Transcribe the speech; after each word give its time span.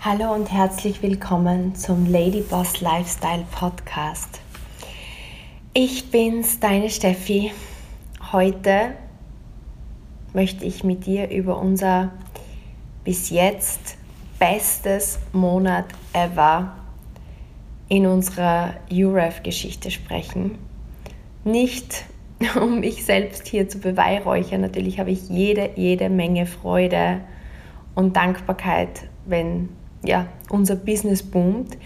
Hallo 0.00 0.32
und 0.32 0.52
herzlich 0.52 1.02
willkommen 1.02 1.74
zum 1.74 2.06
Ladyboss 2.06 2.80
Lifestyle 2.80 3.44
Podcast. 3.50 4.40
Ich 5.74 6.12
bin's, 6.12 6.60
deine 6.60 6.88
Steffi. 6.88 7.50
Heute 8.30 8.94
möchte 10.32 10.64
ich 10.64 10.84
mit 10.84 11.04
dir 11.04 11.28
über 11.30 11.58
unser 11.58 12.12
bis 13.02 13.30
jetzt 13.30 13.98
bestes 14.38 15.18
Monat 15.32 15.86
ever 16.12 16.76
in 17.88 18.06
unserer 18.06 18.74
UREF-Geschichte 18.92 19.90
sprechen. 19.90 20.58
Nicht 21.42 22.04
um 22.54 22.78
mich 22.78 23.04
selbst 23.04 23.48
hier 23.48 23.68
zu 23.68 23.80
beweihräuchern, 23.80 24.60
natürlich 24.60 25.00
habe 25.00 25.10
ich 25.10 25.28
jede, 25.28 25.70
jede 25.74 26.08
Menge 26.08 26.46
Freude 26.46 27.20
und 27.96 28.14
Dankbarkeit, 28.14 29.08
wenn 29.26 29.70
ja, 30.04 30.26
unser 30.50 30.76
Business 30.76 31.22
boomt. 31.22 31.76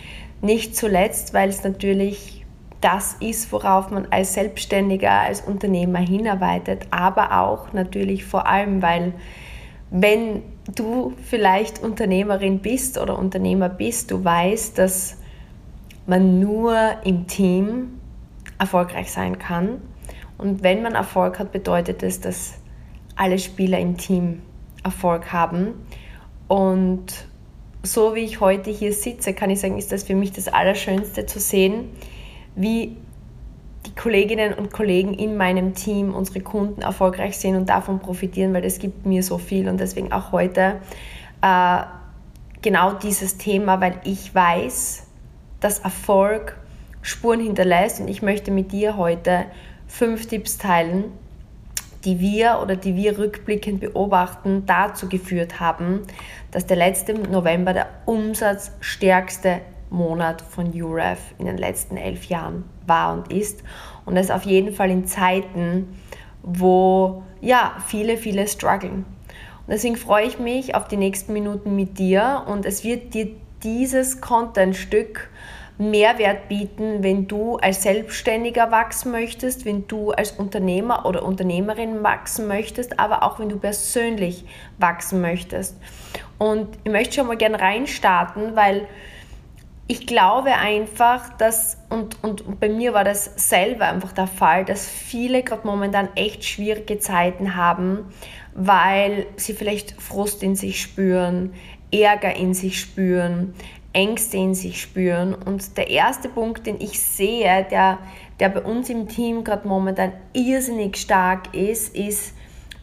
Nicht 0.41 0.77
zuletzt, 0.77 1.35
weil 1.35 1.49
es 1.49 1.63
natürlich 1.65 2.45
das 2.81 3.17
ist, 3.21 3.53
worauf 3.53 3.91
man 3.91 4.09
als 4.11 4.35
Selbstständiger, 4.35 5.13
als 5.13 5.41
Unternehmer 5.41 6.01
hinarbeitet, 6.01 6.87
aber 6.91 7.41
auch 7.41 7.73
natürlich 7.73 8.25
vor 8.25 8.47
allem, 8.49 8.83
weil 8.83 9.15
wenn 9.91 10.43
du 10.75 11.15
vielleicht 11.25 11.83
Unternehmerin 11.83 12.59
bist 12.59 12.99
oder 12.99 13.19
Unternehmer 13.19 13.69
bist, 13.69 14.11
du 14.11 14.25
weißt, 14.25 14.79
dass 14.79 15.19
man 16.07 16.41
nur 16.41 16.77
im 17.05 17.27
Team 17.27 18.01
erfolgreich 18.59 19.13
sein 19.13 19.39
kann. 19.39 19.81
Und 20.39 20.63
wenn 20.63 20.83
man 20.83 20.95
Erfolg 20.95 21.39
hat, 21.39 21.53
bedeutet 21.53 22.03
es, 22.03 22.21
dass 22.21 22.55
alle 23.17 23.39
Spieler 23.39 23.79
im 23.79 23.97
Team 23.97 24.43
Erfolg 24.83 25.33
haben. 25.33 25.75
Und 26.49 27.27
so 27.83 28.15
wie 28.15 28.21
ich 28.21 28.41
heute 28.41 28.71
hier 28.71 28.93
sitze, 28.93 29.35
kann 29.35 29.51
ich 29.51 29.61
sagen, 29.61 29.77
ist 29.77 29.93
das 29.93 30.05
für 30.05 30.15
mich 30.15 30.33
das 30.33 30.49
Allerschönste 30.49 31.27
zu 31.27 31.41
sehen, 31.41 31.91
wie 32.55 32.97
die 33.87 33.95
Kolleginnen 33.95 34.55
und 34.55 34.73
Kollegen 34.73 35.15
in 35.15 35.37
meinem 35.37 35.75
Team, 35.75 36.15
unsere 36.15 36.41
Kunden 36.41 36.83
erfolgreich 36.83 37.37
sind 37.37 37.57
und 37.57 37.69
davon 37.69 37.99
profitieren, 37.99 38.55
weil 38.55 38.63
das 38.63 38.79
gibt 38.79 39.07
mir 39.07 39.23
so 39.23 39.39
viel. 39.39 39.69
Und 39.69 39.81
deswegen 39.81 40.13
auch 40.13 40.31
heute 40.31 40.81
äh, 41.43 41.79
genau 42.61 42.93
dieses 42.93 43.39
Thema, 43.39 43.81
weil 43.81 44.01
ich 44.05 44.33
weiß, 44.33 45.07
dass 45.61 45.81
Erfolg 45.81 46.57
Spuren 47.03 47.41
hinterlässt. 47.41 48.01
Und 48.01 48.09
ich 48.09 48.23
möchte 48.23 48.53
mit 48.53 48.71
dir 48.71 48.97
heute 48.97 49.47
fünf 49.89 50.27
Tipps 50.27 50.59
teilen, 50.59 51.05
die 52.05 52.21
wir 52.21 52.59
oder 52.63 52.77
die 52.77 52.97
wir 52.97 53.19
rückblickend 53.19 53.81
beobachten, 53.81 54.65
dazu 54.67 55.09
geführt 55.09 55.61
haben, 55.61 56.01
dass 56.51 56.67
der 56.67 56.77
letzte 56.77 57.15
November 57.15 57.73
der 57.73 57.89
umsatzstärkste 58.07 59.61
Monat 59.91 60.43
von 60.43 60.73
UREF 60.73 61.21
in 61.39 61.47
den 61.47 61.59
letzten 61.59 61.97
elf 61.97 62.25
Jahren 62.25 62.65
war 62.87 63.13
und 63.13 63.33
ist. 63.33 63.63
Und 64.05 64.17
das 64.17 64.31
auf 64.31 64.45
jeden 64.45 64.75
Fall 64.75 64.91
in 64.91 65.07
Zeiten, 65.07 65.97
wo 66.43 67.23
ja 67.41 67.77
viele, 67.87 68.17
viele 68.17 68.49
strugglen. 68.49 69.05
Und 69.67 69.69
deswegen 69.69 69.97
freue 69.97 70.27
ich 70.27 70.39
mich 70.39 70.75
auf 70.75 70.89
die 70.89 70.97
nächsten 70.97 71.33
Minuten 71.33 71.77
mit 71.77 71.99
dir 71.99 72.45
und 72.47 72.67
es 72.67 72.83
wird 72.83 73.15
dir 73.15 73.31
dieses 73.63 74.21
Contentstück 74.21 75.31
Mehrwert 75.79 76.49
bieten, 76.49 77.03
wenn 77.03 77.27
du 77.27 77.57
als 77.57 77.83
Selbstständiger 77.83 78.71
wachsen 78.71 79.11
möchtest, 79.11 79.65
wenn 79.65 79.87
du 79.89 80.11
als 80.11 80.33
Unternehmer 80.33 81.07
oder 81.07 81.25
Unternehmerin 81.25 82.03
wachsen 82.03 82.47
möchtest, 82.47 82.99
aber 82.99 83.23
auch 83.23 83.39
wenn 83.39 83.49
du 83.49 83.59
persönlich 83.59 84.45
wachsen 84.79 85.21
möchtest. 85.21 85.77
Und 86.39 86.69
ich 86.85 86.93
möchte 86.93 87.15
schon 87.17 87.27
mal 87.27 87.37
gerne 87.37 87.61
reinstarten, 87.61 88.55
weil 88.55 88.87
ich 89.89 90.07
glaube 90.07 90.55
einfach, 90.55 91.37
dass, 91.37 91.79
und, 91.91 92.23
und 92.23 92.61
bei 92.61 92.69
mir 92.69 92.95
war 92.95 93.05
das 93.05 93.31
selber 93.37 93.87
einfach 93.87 94.13
der 94.13 94.27
Fall, 94.27 94.65
dass 94.65 94.89
viele 94.89 95.43
gerade 95.43 95.67
momentan 95.67 96.09
echt 96.15 96.45
schwierige 96.45 96.99
Zeiten 96.99 97.57
haben, 97.57 98.07
weil 98.55 99.27
sie 99.37 99.55
vielleicht 99.55 100.01
Frust 100.01 100.43
in 100.43 100.57
sich 100.57 100.81
spüren, 100.81 101.53
Ärger 101.93 102.35
in 102.35 102.55
sich 102.55 102.81
spüren, 102.81 103.55
Ängste 103.93 104.37
in 104.37 104.55
sich 104.55 104.81
spüren. 104.81 105.35
Und 105.35 105.77
der 105.77 105.91
erste 105.91 106.29
Punkt, 106.29 106.67
den 106.67 106.81
ich 106.81 107.01
sehe, 107.01 107.67
der, 107.71 107.99
der 108.41 108.49
bei 108.49 108.63
uns 108.63 108.89
im 108.91 109.09
Team 109.09 109.45
gerade 109.45 109.69
momentan 109.69 110.13
irrsinnig 110.33 110.97
stark 110.97 111.55
ist, 111.55 111.95
ist 111.95 112.35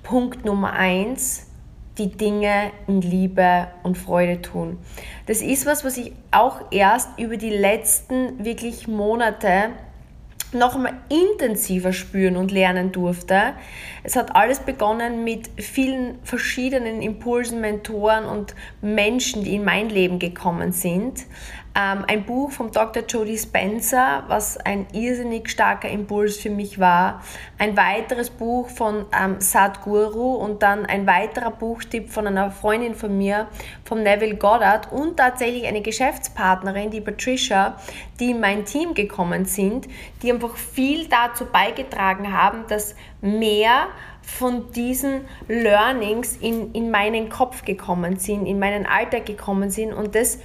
Punkt 0.03 0.45
Nummer 0.45 0.73
eins, 0.73 1.47
die 1.97 2.11
Dinge 2.11 2.71
in 2.87 3.01
Liebe 3.01 3.67
und 3.83 3.97
Freude 3.97 4.41
tun. 4.41 4.77
Das 5.25 5.41
ist 5.41 5.65
was, 5.65 5.83
was 5.83 5.97
ich 5.97 6.13
auch 6.31 6.71
erst 6.71 7.19
über 7.19 7.37
die 7.37 7.49
letzten 7.49 8.43
wirklich 8.43 8.87
Monate 8.87 9.71
noch 10.51 10.75
einmal 10.75 10.93
intensiver 11.09 11.93
spüren 11.93 12.35
und 12.35 12.51
lernen 12.51 12.91
durfte. 12.91 13.53
Es 14.03 14.15
hat 14.15 14.35
alles 14.35 14.59
begonnen 14.59 15.23
mit 15.23 15.49
vielen 15.57 16.19
verschiedenen 16.23 17.01
Impulsen, 17.01 17.61
Mentoren 17.61 18.25
und 18.25 18.55
Menschen, 18.81 19.43
die 19.43 19.55
in 19.55 19.63
mein 19.63 19.89
Leben 19.89 20.17
gekommen 20.17 20.71
sind. 20.71 21.25
Ähm, 21.79 22.03
ein 22.07 22.25
Buch 22.25 22.51
vom 22.51 22.71
Dr. 22.71 23.03
Jody 23.07 23.37
Spencer, 23.37 24.23
was 24.27 24.57
ein 24.57 24.87
irrsinnig 24.91 25.49
starker 25.49 25.87
Impuls 25.87 26.37
für 26.37 26.49
mich 26.49 26.79
war. 26.79 27.21
Ein 27.57 27.77
weiteres 27.77 28.29
Buch 28.29 28.69
von 28.69 29.05
ähm, 29.17 29.39
Sadhguru 29.39 30.33
und 30.35 30.61
dann 30.61 30.85
ein 30.85 31.07
weiterer 31.07 31.51
Buchtipp 31.51 32.09
von 32.09 32.27
einer 32.27 32.51
Freundin 32.51 32.95
von 32.95 33.17
mir, 33.17 33.47
vom 33.85 34.03
Neville 34.03 34.35
Goddard 34.35 34.91
und 34.91 35.17
tatsächlich 35.17 35.67
eine 35.67 35.81
Geschäftspartnerin, 35.81 36.89
die 36.89 37.01
Patricia, 37.01 37.77
die 38.19 38.31
in 38.31 38.41
mein 38.41 38.65
Team 38.65 38.93
gekommen 38.93 39.45
sind, 39.45 39.87
die 40.21 40.33
einfach 40.33 40.57
viel 40.57 41.07
dazu 41.07 41.45
beigetragen 41.45 42.33
haben, 42.33 42.65
dass 42.67 42.95
mehr 43.21 43.87
von 44.21 44.71
diesen 44.73 45.21
Learnings 45.47 46.37
in, 46.37 46.73
in 46.73 46.91
meinen 46.91 47.29
Kopf 47.29 47.63
gekommen 47.63 48.17
sind, 48.17 48.45
in 48.45 48.59
meinen 48.59 48.85
Alltag 48.85 49.25
gekommen 49.25 49.69
sind 49.69 49.93
und 49.93 50.15
das 50.15 50.39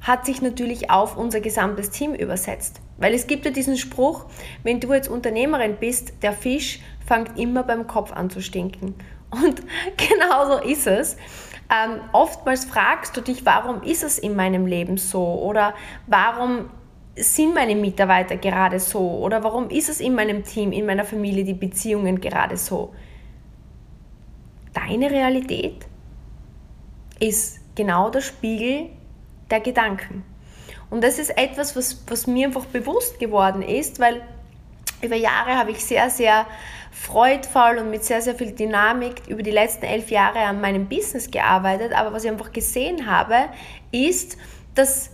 hat 0.00 0.24
sich 0.24 0.40
natürlich 0.40 0.90
auf 0.90 1.16
unser 1.16 1.40
gesamtes 1.40 1.90
Team 1.90 2.14
übersetzt. 2.14 2.80
Weil 2.96 3.14
es 3.14 3.26
gibt 3.26 3.44
ja 3.44 3.50
diesen 3.50 3.76
Spruch, 3.76 4.26
wenn 4.62 4.80
du 4.80 4.92
jetzt 4.92 5.08
Unternehmerin 5.08 5.76
bist, 5.78 6.22
der 6.22 6.32
Fisch 6.32 6.80
fängt 7.06 7.38
immer 7.38 7.62
beim 7.62 7.86
Kopf 7.86 8.12
an 8.12 8.30
zu 8.30 8.40
stinken. 8.40 8.94
Und 9.30 9.62
genau 9.96 10.46
so 10.46 10.66
ist 10.66 10.86
es. 10.86 11.16
Ähm, 11.70 12.00
oftmals 12.12 12.64
fragst 12.64 13.16
du 13.16 13.20
dich, 13.20 13.46
warum 13.46 13.82
ist 13.82 14.02
es 14.02 14.18
in 14.18 14.34
meinem 14.34 14.66
Leben 14.66 14.96
so? 14.96 15.22
Oder 15.22 15.74
warum 16.06 16.70
sind 17.16 17.54
meine 17.54 17.76
Mitarbeiter 17.76 18.36
gerade 18.36 18.80
so? 18.80 19.18
Oder 19.18 19.44
warum 19.44 19.70
ist 19.70 19.88
es 19.88 20.00
in 20.00 20.14
meinem 20.14 20.44
Team, 20.44 20.72
in 20.72 20.86
meiner 20.86 21.04
Familie, 21.04 21.44
die 21.44 21.54
Beziehungen 21.54 22.20
gerade 22.20 22.56
so? 22.56 22.92
Deine 24.72 25.10
Realität 25.10 25.86
ist 27.20 27.60
genau 27.74 28.10
der 28.10 28.20
Spiegel 28.20 28.90
der 29.50 29.60
Gedanken. 29.60 30.24
Und 30.90 31.04
das 31.04 31.18
ist 31.18 31.36
etwas, 31.36 31.76
was, 31.76 32.02
was 32.08 32.26
mir 32.26 32.48
einfach 32.48 32.66
bewusst 32.66 33.18
geworden 33.18 33.62
ist, 33.62 34.00
weil 34.00 34.22
über 35.02 35.16
Jahre 35.16 35.56
habe 35.56 35.70
ich 35.70 35.84
sehr, 35.84 36.10
sehr 36.10 36.46
freudvoll 36.90 37.78
und 37.78 37.90
mit 37.90 38.04
sehr, 38.04 38.20
sehr 38.20 38.34
viel 38.34 38.52
Dynamik 38.52 39.22
über 39.28 39.42
die 39.42 39.50
letzten 39.50 39.84
elf 39.84 40.10
Jahre 40.10 40.40
an 40.40 40.60
meinem 40.60 40.86
Business 40.88 41.30
gearbeitet. 41.30 41.92
Aber 41.92 42.12
was 42.12 42.24
ich 42.24 42.30
einfach 42.30 42.52
gesehen 42.52 43.06
habe, 43.06 43.48
ist, 43.92 44.36
dass 44.74 45.10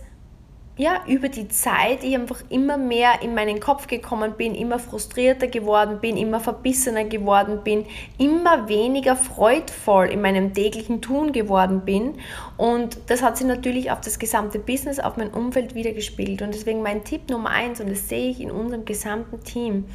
ja, 0.77 1.01
über 1.07 1.27
die 1.27 1.47
Zeit 1.47 2.03
ich 2.03 2.13
einfach 2.13 2.43
immer 2.49 2.77
mehr 2.77 3.21
in 3.23 3.33
meinen 3.33 3.59
Kopf 3.59 3.87
gekommen 3.87 4.33
bin, 4.37 4.53
immer 4.53 4.77
frustrierter 4.77 5.47
geworden 5.47 5.99
bin, 5.99 6.17
immer 6.17 6.39
verbissener 6.39 7.03
geworden 7.03 7.61
bin, 7.63 7.85
immer 8.19 8.69
weniger 8.69 9.15
freudvoll 9.15 10.05
in 10.07 10.21
meinem 10.21 10.53
täglichen 10.53 11.01
Tun 11.01 11.31
geworden 11.31 11.81
bin. 11.81 12.19
Und 12.57 12.97
das 13.07 13.23
hat 13.23 13.37
sich 13.37 13.47
natürlich 13.47 13.89
auf 13.89 14.01
das 14.01 14.19
gesamte 14.19 14.59
Business, 14.59 14.99
auf 14.99 15.17
mein 15.17 15.31
Umfeld 15.31 15.73
wiedergespiegelt. 15.73 16.43
Und 16.43 16.53
deswegen 16.53 16.83
mein 16.83 17.03
Tipp 17.03 17.29
Nummer 17.29 17.49
eins, 17.49 17.81
und 17.81 17.89
das 17.89 18.07
sehe 18.07 18.29
ich 18.29 18.39
in 18.39 18.51
unserem 18.51 18.85
gesamten 18.85 19.43
Team, 19.43 19.85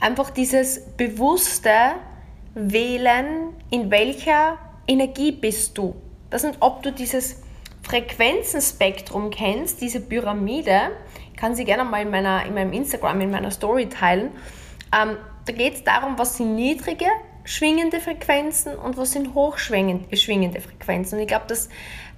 einfach 0.00 0.30
dieses 0.30 0.80
bewusste 0.96 1.70
Wählen, 2.54 3.54
in 3.70 3.92
welcher 3.92 4.58
Energie 4.88 5.30
bist 5.30 5.78
du. 5.78 5.94
Das 6.30 6.42
ist, 6.42 6.56
ob 6.58 6.82
du 6.82 6.90
dieses 6.90 7.42
Frequenzenspektrum 7.90 9.30
kennst, 9.30 9.80
diese 9.80 10.00
Pyramide, 10.00 10.92
kann 11.36 11.56
sie 11.56 11.64
gerne 11.64 11.84
mal 11.84 12.02
in, 12.02 12.10
meiner, 12.10 12.46
in 12.46 12.54
meinem 12.54 12.72
Instagram, 12.72 13.20
in 13.20 13.30
meiner 13.30 13.50
Story 13.50 13.88
teilen. 13.88 14.30
Ähm, 14.96 15.16
da 15.44 15.52
geht 15.52 15.74
es 15.74 15.84
darum, 15.84 16.16
was 16.16 16.36
sind 16.36 16.54
niedrige 16.54 17.06
schwingende 17.42 18.00
Frequenzen 18.00 18.76
und 18.76 18.96
was 18.96 19.12
sind 19.12 19.34
hochschwingende 19.34 20.60
Frequenzen. 20.60 21.16
Und 21.16 21.22
ich 21.22 21.28
glaube, 21.28 21.46
dass 21.48 21.68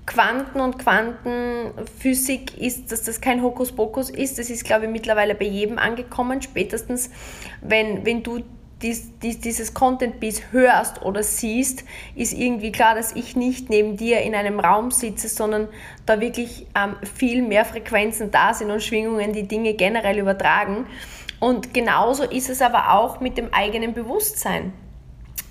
Quanten 0.05 0.61
und 0.61 0.79
Quantenphysik 0.79 2.59
ist, 2.59 2.91
dass 2.93 3.05
das 3.05 3.21
kein 3.21 3.43
Hokuspokus 3.43 4.11
ist. 4.11 4.39
Das 4.39 4.51
ist, 4.51 4.65
glaube 4.65 4.87
ich, 4.87 4.91
mittlerweile 4.91 5.35
bei 5.35 5.45
jedem 5.47 5.79
angekommen. 5.79 6.43
Spätestens, 6.43 7.09
wenn, 7.63 8.05
wenn 8.05 8.23
du 8.23 8.43
dies, 8.83 9.19
dies, 9.23 9.41
dieses 9.41 9.75
Content 9.75 10.21
Piece 10.21 10.43
hörst 10.51 11.03
oder 11.03 11.23
siehst, 11.23 11.85
ist 12.15 12.33
irgendwie 12.33 12.73
klar, 12.73 12.95
dass 12.95 13.15
ich 13.15 13.37
nicht 13.37 13.71
neben 13.71 13.97
dir 13.97 14.21
in 14.23 14.35
einem 14.35 14.61
Raum 14.61 14.91
sitze, 14.91 15.29
sondern 15.29 15.69
da 16.07 16.21
wirklich 16.21 16.67
ähm, 16.75 16.97
viel 17.15 17.43
mehr 17.43 17.65
Frequenzen 17.65 18.31
da 18.31 18.55
sind 18.55 18.71
und 18.71 18.83
Schwingungen, 18.83 19.33
die 19.33 19.47
Dinge 19.47 19.75
generell 19.75 20.19
übertragen. 20.19 20.87
Und 21.41 21.75
genauso 21.75 22.25
ist 22.25 22.51
es 22.51 22.63
aber 22.63 22.93
auch 22.93 23.21
mit 23.21 23.37
dem 23.37 23.53
eigenen 23.53 23.95
Bewusstsein. 23.95 24.73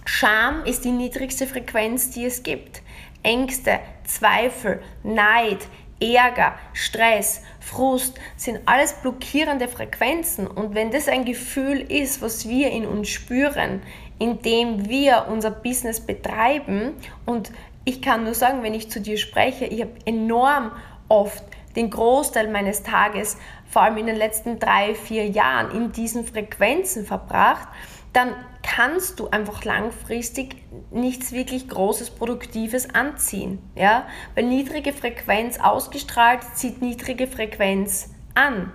Scham 0.06 0.64
ist 0.66 0.86
die 0.86 0.92
niedrigste 0.92 1.48
Frequenz, 1.48 2.12
die 2.12 2.26
es 2.26 2.44
gibt. 2.44 2.82
Ängste, 3.24 3.80
Zweifel, 4.04 4.82
Neid, 5.04 5.60
Ärger, 6.02 6.56
Stress, 6.74 7.42
Frust 7.60 8.20
sind 8.36 8.60
alles 8.66 8.94
blockierende 8.94 9.68
Frequenzen. 9.68 10.48
Und 10.48 10.74
wenn 10.74 10.92
das 10.92 11.08
ein 11.08 11.26
Gefühl 11.26 11.80
ist, 11.80 12.22
was 12.22 12.48
wir 12.50 12.72
in 12.72 12.86
uns 12.86 13.10
spüren, 13.10 13.82
indem 14.20 14.90
wir 14.90 15.28
unser 15.30 15.52
Business 15.52 16.00
betreiben, 16.00 16.94
und 17.26 17.52
ich 17.86 18.02
kann 18.02 18.24
nur 18.24 18.34
sagen, 18.34 18.64
wenn 18.64 18.74
ich 18.74 18.90
zu 18.90 19.00
dir 19.00 19.18
spreche, 19.18 19.66
ich 19.66 19.82
habe 19.82 19.94
enorm 20.06 20.72
oft 21.08 21.44
den 21.76 21.90
Großteil 21.90 22.50
meines 22.50 22.84
Tages, 22.84 23.38
vor 23.70 23.84
allem 23.84 23.98
in 23.98 24.08
den 24.08 24.18
letzten 24.18 24.60
drei, 24.60 24.96
vier 24.96 25.28
Jahren, 25.28 25.72
in 25.72 25.92
diesen 25.92 26.26
Frequenzen 26.26 27.06
verbracht, 27.06 27.68
dann 28.14 28.36
kannst 28.64 29.20
du 29.20 29.30
einfach 29.30 29.64
langfristig 29.66 30.56
nichts 30.92 31.32
wirklich 31.32 31.68
Großes, 31.68 32.12
Produktives 32.12 32.94
anziehen. 32.94 33.60
Ja? 33.76 34.08
Weil 34.36 34.46
niedrige 34.46 34.94
Frequenz 34.94 35.60
ausgestrahlt 35.60 36.42
zieht 36.56 36.82
niedrige 36.82 37.28
Frequenz 37.28 38.12
an. 38.36 38.72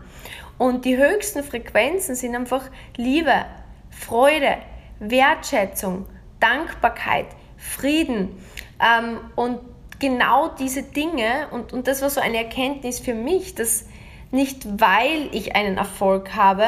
Und 0.59 0.85
die 0.85 0.97
höchsten 0.97 1.43
Frequenzen 1.43 2.15
sind 2.15 2.35
einfach 2.35 2.71
Liebe, 2.97 3.45
Freude, 3.91 4.57
Wertschätzung, 4.99 6.07
Dankbarkeit, 6.41 7.27
Frieden. 7.57 8.37
Ähm, 8.81 9.21
und 9.35 9.61
genau 9.99 10.49
diese 10.49 10.83
Dinge, 10.83 11.49
und, 11.51 11.73
und 11.73 11.87
das 11.87 12.03
war 12.03 12.11
so 12.11 12.21
eine 12.21 12.39
Erkenntnis 12.39 13.01
für 13.01 13.15
mich, 13.15 13.55
dass 13.55 13.87
nicht 14.31 14.81
weil 14.81 15.29
ich 15.33 15.55
einen 15.55 15.79
Erfolg 15.79 16.35
habe, 16.35 16.67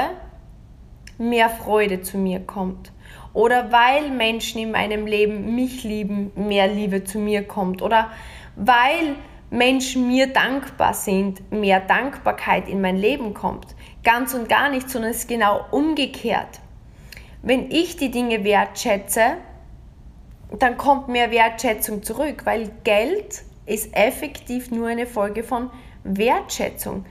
mehr 1.19 1.51
Freude 1.51 2.03
zu 2.03 2.17
mir 2.17 2.41
kommt. 2.41 2.93
Oder 3.39 3.71
weil 3.71 4.11
Menschen 4.11 4.61
in 4.61 4.73
meinem 4.73 5.07
Leben 5.07 5.55
mich 5.55 5.85
lieben, 5.85 6.33
mehr 6.35 6.67
Liebe 6.67 7.05
zu 7.05 7.21
mir 7.21 7.45
kommt. 7.45 7.83
Oder 7.83 8.11
weil 8.57 9.15
Menschen 9.49 10.09
mir 10.09 10.27
dankbar 10.27 10.93
sind, 10.93 11.53
mehr 11.53 11.79
Dankbarkeit 11.79 12.69
in 12.69 12.81
mein 12.81 12.97
Leben 12.97 13.35
kommt. 13.35 13.77
Ganz 14.03 14.35
und 14.35 14.49
gar 14.49 14.71
nicht, 14.71 14.91
sondern 14.91 15.13
es 15.13 15.19
ist 15.19 15.29
genau 15.29 15.65
umgekehrt. 15.71 16.59
Wenn 17.41 17.71
ich 17.71 17.97
die 17.97 18.11
Dinge 18.11 18.43
wertschätze, 18.43 19.37
dann 20.59 20.77
kommt 20.77 21.07
mehr 21.07 21.31
Wertschätzung 21.31 22.03
zurück, 22.03 22.41
weil 22.43 22.73
Geld 22.83 23.45
ist 23.67 23.97
effektiv 23.97 24.73
nur 24.73 24.89
eine 24.89 25.07
Folge 25.07 25.45
von 25.45 25.71
Wertschätzung. 26.03 27.05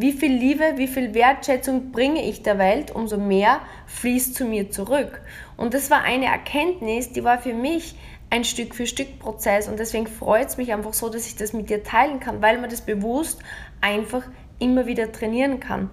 Wie 0.00 0.12
viel 0.12 0.32
Liebe, 0.32 0.74
wie 0.76 0.86
viel 0.86 1.12
Wertschätzung 1.12 1.90
bringe 1.90 2.24
ich 2.24 2.44
der 2.44 2.56
Welt, 2.58 2.92
umso 2.92 3.16
mehr 3.16 3.58
fließt 3.86 4.32
zu 4.32 4.44
mir 4.44 4.70
zurück. 4.70 5.20
Und 5.58 5.74
das 5.74 5.90
war 5.90 6.02
eine 6.02 6.24
Erkenntnis, 6.24 7.12
die 7.12 7.22
war 7.22 7.38
für 7.38 7.52
mich 7.52 7.94
ein 8.30 8.44
Stück 8.44 8.74
für 8.74 8.86
Stück 8.86 9.18
Prozess 9.18 9.68
und 9.68 9.78
deswegen 9.78 10.06
freut 10.06 10.48
es 10.48 10.56
mich 10.56 10.72
einfach 10.72 10.94
so, 10.94 11.10
dass 11.10 11.26
ich 11.26 11.36
das 11.36 11.52
mit 11.52 11.68
dir 11.68 11.82
teilen 11.82 12.20
kann, 12.20 12.40
weil 12.40 12.58
man 12.58 12.70
das 12.70 12.80
bewusst 12.80 13.40
einfach 13.82 14.22
immer 14.58 14.86
wieder 14.86 15.12
trainieren 15.12 15.60
kann. 15.60 15.90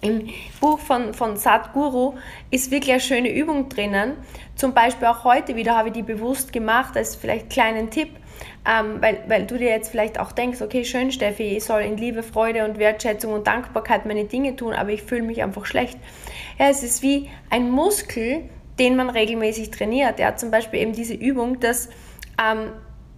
Im 0.00 0.28
Buch 0.60 0.78
von, 0.78 1.14
von 1.14 1.36
Sadhguru 1.36 2.14
ist 2.50 2.70
wirklich 2.70 2.92
eine 2.92 3.00
schöne 3.00 3.34
Übung 3.34 3.68
drinnen. 3.68 4.12
Zum 4.54 4.74
Beispiel 4.74 5.08
auch 5.08 5.24
heute 5.24 5.56
wieder 5.56 5.76
habe 5.76 5.88
ich 5.88 5.94
die 5.94 6.02
bewusst 6.02 6.52
gemacht, 6.52 6.96
als 6.96 7.16
vielleicht 7.16 7.50
kleinen 7.50 7.90
Tipp 7.90 8.10
ähm, 8.66 9.00
weil, 9.00 9.22
weil 9.28 9.46
du 9.46 9.56
dir 9.56 9.68
jetzt 9.68 9.90
vielleicht 9.90 10.20
auch 10.20 10.32
denkst, 10.32 10.60
okay, 10.60 10.84
schön 10.84 11.10
Steffi, 11.10 11.56
ich 11.56 11.64
soll 11.64 11.82
in 11.82 11.96
Liebe, 11.96 12.22
Freude 12.22 12.64
und 12.64 12.78
Wertschätzung 12.78 13.32
und 13.32 13.46
Dankbarkeit 13.46 14.06
meine 14.06 14.24
Dinge 14.24 14.56
tun, 14.56 14.72
aber 14.72 14.90
ich 14.90 15.02
fühle 15.02 15.22
mich 15.22 15.42
einfach 15.42 15.64
schlecht. 15.64 15.98
Ja, 16.58 16.68
es 16.68 16.82
ist 16.82 17.02
wie 17.02 17.30
ein 17.50 17.70
Muskel, 17.70 18.48
den 18.78 18.96
man 18.96 19.10
regelmäßig 19.10 19.70
trainiert. 19.70 20.18
Ja, 20.18 20.36
zum 20.36 20.50
Beispiel 20.50 20.80
eben 20.80 20.92
diese 20.92 21.14
Übung, 21.14 21.60
dass 21.60 21.88
ähm, 22.42 22.70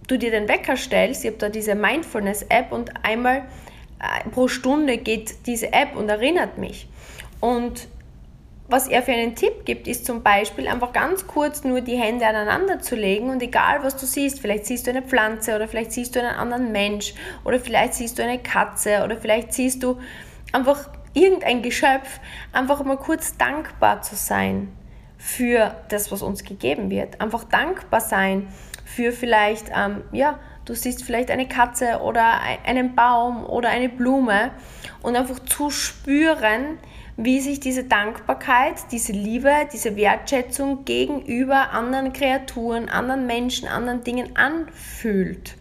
du 0.07 0.17
dir 0.17 0.31
den 0.31 0.47
Wecker 0.47 0.77
stellst, 0.77 1.23
ich 1.23 1.29
habe 1.29 1.37
da 1.37 1.49
diese 1.49 1.75
Mindfulness-App 1.75 2.71
und 2.71 2.91
einmal 3.05 3.43
äh, 3.99 4.29
pro 4.29 4.47
Stunde 4.47 4.97
geht 4.97 5.47
diese 5.47 5.73
App 5.73 5.95
und 5.95 6.09
erinnert 6.09 6.57
mich. 6.57 6.87
Und 7.39 7.87
was 8.67 8.87
er 8.87 9.03
für 9.03 9.11
einen 9.11 9.35
Tipp 9.35 9.65
gibt, 9.65 9.87
ist 9.87 10.05
zum 10.05 10.23
Beispiel 10.23 10.67
einfach 10.67 10.93
ganz 10.93 11.27
kurz 11.27 11.63
nur 11.65 11.81
die 11.81 11.97
Hände 11.97 12.25
aneinander 12.25 12.79
zu 12.79 12.95
legen 12.95 13.29
und 13.29 13.41
egal 13.43 13.83
was 13.83 13.97
du 13.97 14.05
siehst, 14.05 14.39
vielleicht 14.39 14.65
siehst 14.65 14.87
du 14.87 14.91
eine 14.91 15.01
Pflanze 15.01 15.55
oder 15.55 15.67
vielleicht 15.67 15.91
siehst 15.91 16.15
du 16.15 16.19
einen 16.19 16.37
anderen 16.37 16.71
Mensch 16.71 17.13
oder 17.43 17.59
vielleicht 17.59 17.95
siehst 17.95 18.17
du 18.17 18.23
eine 18.23 18.39
Katze 18.39 19.03
oder 19.03 19.17
vielleicht 19.17 19.53
siehst 19.53 19.83
du 19.83 19.99
einfach 20.53 20.89
irgendein 21.13 21.61
Geschöpf, 21.61 22.21
einfach 22.53 22.81
mal 22.85 22.95
kurz 22.95 23.35
dankbar 23.35 24.03
zu 24.03 24.15
sein 24.15 24.71
für 25.21 25.75
das, 25.89 26.11
was 26.11 26.23
uns 26.23 26.43
gegeben 26.43 26.89
wird. 26.89 27.21
Einfach 27.21 27.43
dankbar 27.43 28.01
sein 28.01 28.47
für 28.85 29.11
vielleicht, 29.11 29.67
ähm, 29.73 30.01
ja, 30.11 30.39
du 30.65 30.73
siehst 30.73 31.03
vielleicht 31.03 31.29
eine 31.29 31.47
Katze 31.47 31.99
oder 32.03 32.41
einen 32.65 32.95
Baum 32.95 33.45
oder 33.45 33.69
eine 33.69 33.87
Blume 33.87 34.49
und 35.03 35.15
einfach 35.15 35.37
zu 35.37 35.69
spüren, 35.69 36.79
wie 37.17 37.39
sich 37.39 37.59
diese 37.59 37.83
Dankbarkeit, 37.83 38.91
diese 38.91 39.11
Liebe, 39.11 39.51
diese 39.71 39.95
Wertschätzung 39.95 40.85
gegenüber 40.85 41.69
anderen 41.69 42.13
Kreaturen, 42.13 42.89
anderen 42.89 43.27
Menschen, 43.27 43.67
anderen 43.67 44.03
Dingen 44.03 44.35
anfühlt. 44.35 45.55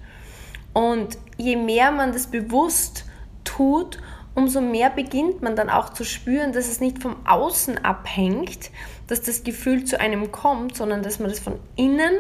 Und 0.73 1.19
je 1.37 1.57
mehr 1.57 1.91
man 1.91 2.13
das 2.13 2.29
bewusst 2.29 3.05
tut, 3.45 3.99
umso 4.35 4.61
mehr 4.61 4.91
beginnt 4.91 5.43
man 5.43 5.57
dann 5.57 5.71
auch 5.71 5.91
zu 5.91 6.05
spüren, 6.05 6.53
dass 6.53 6.69
es 6.69 6.81
nicht 6.81 7.01
vom 7.01 7.17
Außen 7.27 7.85
abhängt, 7.85 8.71
dass 9.07 9.23
das 9.23 9.43
Gefühl 9.43 9.85
zu 9.85 10.01
einem 10.01 10.31
kommt, 10.33 10.77
sondern 10.77 11.03
dass 11.03 11.19
man 11.19 11.31
das 11.31 11.41
von 11.41 11.59
innen 11.77 12.13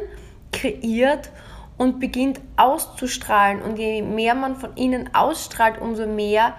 kreiert 0.53 1.31
und 1.79 2.01
beginnt 2.01 2.41
auszustrahlen. 2.57 3.63
Und 3.63 3.79
je 3.79 4.03
mehr 4.03 4.35
man 4.35 4.57
von 4.57 4.75
innen 4.75 5.15
ausstrahlt, 5.15 5.81
umso 5.81 6.07
mehr 6.07 6.55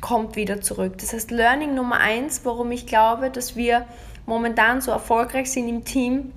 kommt 0.00 0.36
wieder 0.36 0.60
zurück. 0.60 0.98
Das 0.98 1.12
heißt, 1.12 1.30
Learning 1.30 1.74
Nummer 1.74 1.96
eins, 1.96 2.44
warum 2.44 2.72
ich 2.72 2.86
glaube, 2.86 3.30
dass 3.30 3.56
wir 3.56 3.86
momentan 4.26 4.80
so 4.80 4.90
erfolgreich 4.90 5.50
sind 5.52 5.68
im 5.68 5.84
Team 5.84 6.32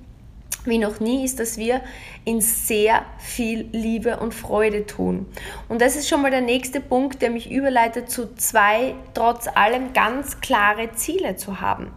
wie 0.64 0.78
noch 0.78 1.00
nie, 1.00 1.24
ist, 1.24 1.40
dass 1.40 1.56
wir 1.56 1.80
in 2.24 2.40
sehr 2.40 3.04
viel 3.18 3.68
Liebe 3.72 4.18
und 4.18 4.34
Freude 4.34 4.86
tun. 4.86 5.26
Und 5.68 5.80
das 5.80 5.96
ist 5.96 6.08
schon 6.08 6.22
mal 6.22 6.30
der 6.30 6.40
nächste 6.40 6.80
Punkt, 6.80 7.22
der 7.22 7.30
mich 7.30 7.50
überleitet 7.50 8.10
zu 8.10 8.34
zwei, 8.34 8.94
trotz 9.14 9.48
allem 9.48 9.92
ganz 9.92 10.40
klare 10.40 10.92
Ziele 10.92 11.36
zu 11.36 11.60
haben. 11.60 11.90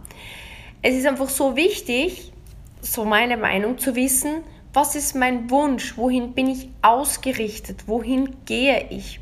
Es 0.80 0.94
ist 0.94 1.06
einfach 1.06 1.28
so 1.28 1.56
wichtig, 1.56 2.32
so 2.80 3.04
meine 3.04 3.36
Meinung, 3.36 3.78
zu 3.78 3.94
wissen, 3.94 4.42
was 4.72 4.96
ist 4.96 5.14
mein 5.14 5.50
Wunsch, 5.50 5.96
wohin 5.96 6.32
bin 6.32 6.48
ich 6.48 6.68
ausgerichtet, 6.80 7.84
wohin 7.86 8.36
gehe 8.46 8.86
ich. 8.90 9.20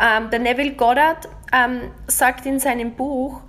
Ähm, 0.00 0.28
der 0.30 0.40
Neville 0.40 0.72
Goddard 0.72 1.28
ähm, 1.52 1.90
sagt 2.06 2.46
in 2.46 2.58
seinem 2.58 2.92
Buch 2.92 3.40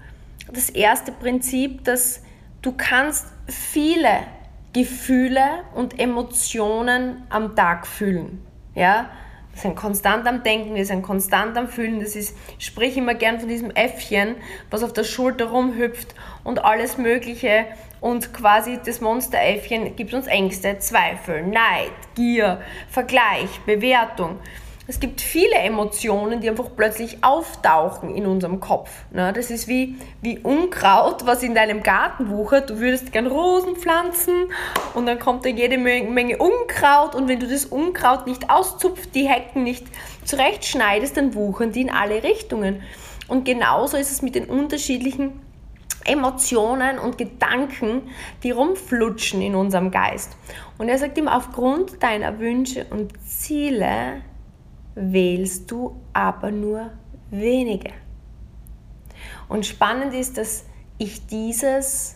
das 0.53 0.69
erste 0.69 1.11
Prinzip, 1.11 1.83
dass 1.83 2.21
du 2.61 2.71
kannst 2.71 3.25
viele 3.47 4.19
Gefühle 4.77 5.63
und 5.73 5.99
Emotionen 5.99 7.25
am 7.29 7.55
Tag 7.55 7.87
fühlen. 7.87 8.45
Ja? 8.75 9.09
Wir 9.51 9.61
sind 9.61 9.75
konstant 9.75 10.27
am 10.27 10.43
Denken, 10.43 10.75
wir 10.75 10.85
sind 10.85 11.01
konstant 11.01 11.57
am 11.57 11.67
Fühlen. 11.67 11.99
Das 11.99 12.15
ist, 12.15 12.37
ich 12.59 12.65
spreche 12.67 12.99
immer 12.99 13.15
gern 13.15 13.39
von 13.39 13.49
diesem 13.49 13.71
Äffchen, 13.71 14.35
was 14.69 14.83
auf 14.83 14.93
der 14.93 15.03
Schulter 15.03 15.45
rumhüpft 15.45 16.13
und 16.43 16.63
alles 16.63 16.99
Mögliche. 16.99 17.65
Und 18.01 18.35
quasi 18.35 18.77
das 18.85 19.01
Monsteräffchen 19.01 19.95
gibt 19.95 20.13
uns 20.13 20.27
Ängste, 20.27 20.77
Zweifel, 20.77 21.41
Neid, 21.41 21.89
Gier, 22.13 22.61
Vergleich, 22.87 23.49
Bewertung 23.65 24.37
es 24.89 25.01
gibt 25.01 25.19
viele 25.19 25.55
Emotionen, 25.55 26.39
die 26.39 26.49
einfach 26.49 26.69
plötzlich 26.75 27.21
auftauchen 27.21 28.15
in 28.15 28.25
unserem 28.25 28.61
Kopf. 28.61 28.89
Ne? 29.11 29.33
Das 29.33 29.51
ist 29.51 29.67
wie, 29.67 29.95
wie 30.21 30.39
Unkraut, 30.39 31.25
was 31.25 31.43
in 31.43 31.53
deinem 31.53 31.83
Garten 31.83 32.29
wuchert. 32.29 32.69
Du 32.69 32.79
würdest 32.79 33.11
gern 33.11 33.27
Rosen 33.27 33.75
pflanzen 33.75 34.49
und 34.93 35.05
dann 35.05 35.19
kommt 35.19 35.43
da 35.43 35.49
jede 35.49 35.77
Menge 35.77 36.37
Unkraut 36.37 37.15
und 37.15 37.27
wenn 37.27 37.41
du 37.41 37.47
das 37.47 37.65
Unkraut 37.65 38.27
nicht 38.27 38.49
auszupft, 38.49 39.13
die 39.13 39.27
Hecken 39.27 39.63
nicht 39.63 39.85
zurechtschneidest, 40.23 41.17
dann 41.17 41.35
wuchern 41.35 41.73
die 41.73 41.81
in 41.81 41.89
alle 41.89 42.23
Richtungen. 42.23 42.81
Und 43.27 43.43
genauso 43.43 43.97
ist 43.97 44.11
es 44.11 44.21
mit 44.21 44.35
den 44.35 44.45
unterschiedlichen 44.45 45.41
Emotionen 46.05 46.97
und 46.97 47.17
Gedanken, 47.17 48.03
die 48.41 48.51
rumflutschen 48.51 49.41
in 49.41 49.55
unserem 49.55 49.91
Geist. 49.91 50.37
Und 50.77 50.87
er 50.87 50.97
sagt 50.97 51.17
ihm, 51.17 51.27
aufgrund 51.27 52.01
deiner 52.01 52.39
Wünsche 52.39 52.85
und 52.89 53.11
Ziele 53.27 54.21
wählst 54.97 55.69
du 55.69 55.95
aber 56.11 56.51
nur 56.51 56.91
wenige. 57.29 57.91
Und 59.47 59.65
spannend 59.65 60.13
ist, 60.13 60.37
dass 60.37 60.65
ich 60.97 61.27
dieses, 61.27 62.15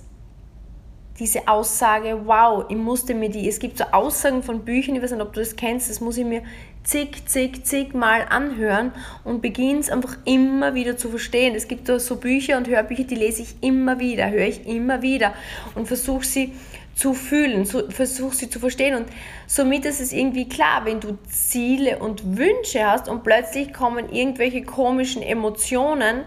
diese 1.19 1.47
Aussage, 1.47 2.21
wow, 2.25 2.65
ich 2.67 2.75
musste 2.75 3.13
mir 3.13 3.29
die, 3.29 3.47
es 3.47 3.59
gibt 3.59 3.77
so 3.77 3.85
Aussagen 3.91 4.41
von 4.41 4.65
Büchern, 4.65 4.95
ich 4.95 5.03
weiß 5.03 5.11
nicht, 5.11 5.21
ob 5.21 5.33
du 5.33 5.39
das 5.39 5.55
kennst, 5.55 5.89
das 5.89 6.01
muss 6.01 6.17
ich 6.17 6.25
mir 6.25 6.41
zig, 6.83 7.27
zig, 7.27 7.63
zig 7.63 7.93
Mal 7.93 8.25
anhören 8.29 8.91
und 9.23 9.41
beginne 9.41 9.79
es 9.79 9.89
einfach 9.89 10.17
immer 10.25 10.73
wieder 10.73 10.97
zu 10.97 11.09
verstehen. 11.09 11.53
Es 11.53 11.67
gibt 11.67 11.87
so 11.87 12.15
Bücher 12.15 12.57
und 12.57 12.67
Hörbücher, 12.67 13.03
die 13.03 13.15
lese 13.15 13.43
ich 13.43 13.55
immer 13.61 13.99
wieder, 13.99 14.31
höre 14.31 14.47
ich 14.47 14.65
immer 14.65 15.03
wieder 15.03 15.33
und 15.75 15.87
versuche 15.87 16.25
sie 16.25 16.53
zu 16.95 17.13
fühlen, 17.13 17.65
so, 17.65 17.89
versuch 17.89 18.33
sie 18.33 18.49
zu 18.49 18.59
verstehen 18.59 18.95
und 18.95 19.07
somit 19.47 19.85
ist 19.85 20.01
es 20.01 20.11
irgendwie 20.11 20.47
klar, 20.47 20.85
wenn 20.85 20.99
du 20.99 21.17
Ziele 21.29 21.99
und 21.99 22.37
Wünsche 22.37 22.85
hast 22.85 23.07
und 23.07 23.23
plötzlich 23.23 23.73
kommen 23.73 24.11
irgendwelche 24.11 24.63
komischen 24.63 25.21
Emotionen, 25.21 26.23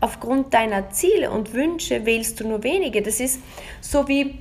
aufgrund 0.00 0.52
deiner 0.52 0.90
Ziele 0.90 1.30
und 1.30 1.52
Wünsche 1.52 2.04
wählst 2.04 2.40
du 2.40 2.46
nur 2.46 2.62
wenige. 2.62 3.02
Das 3.02 3.20
ist 3.20 3.40
so 3.80 4.06
wie 4.08 4.38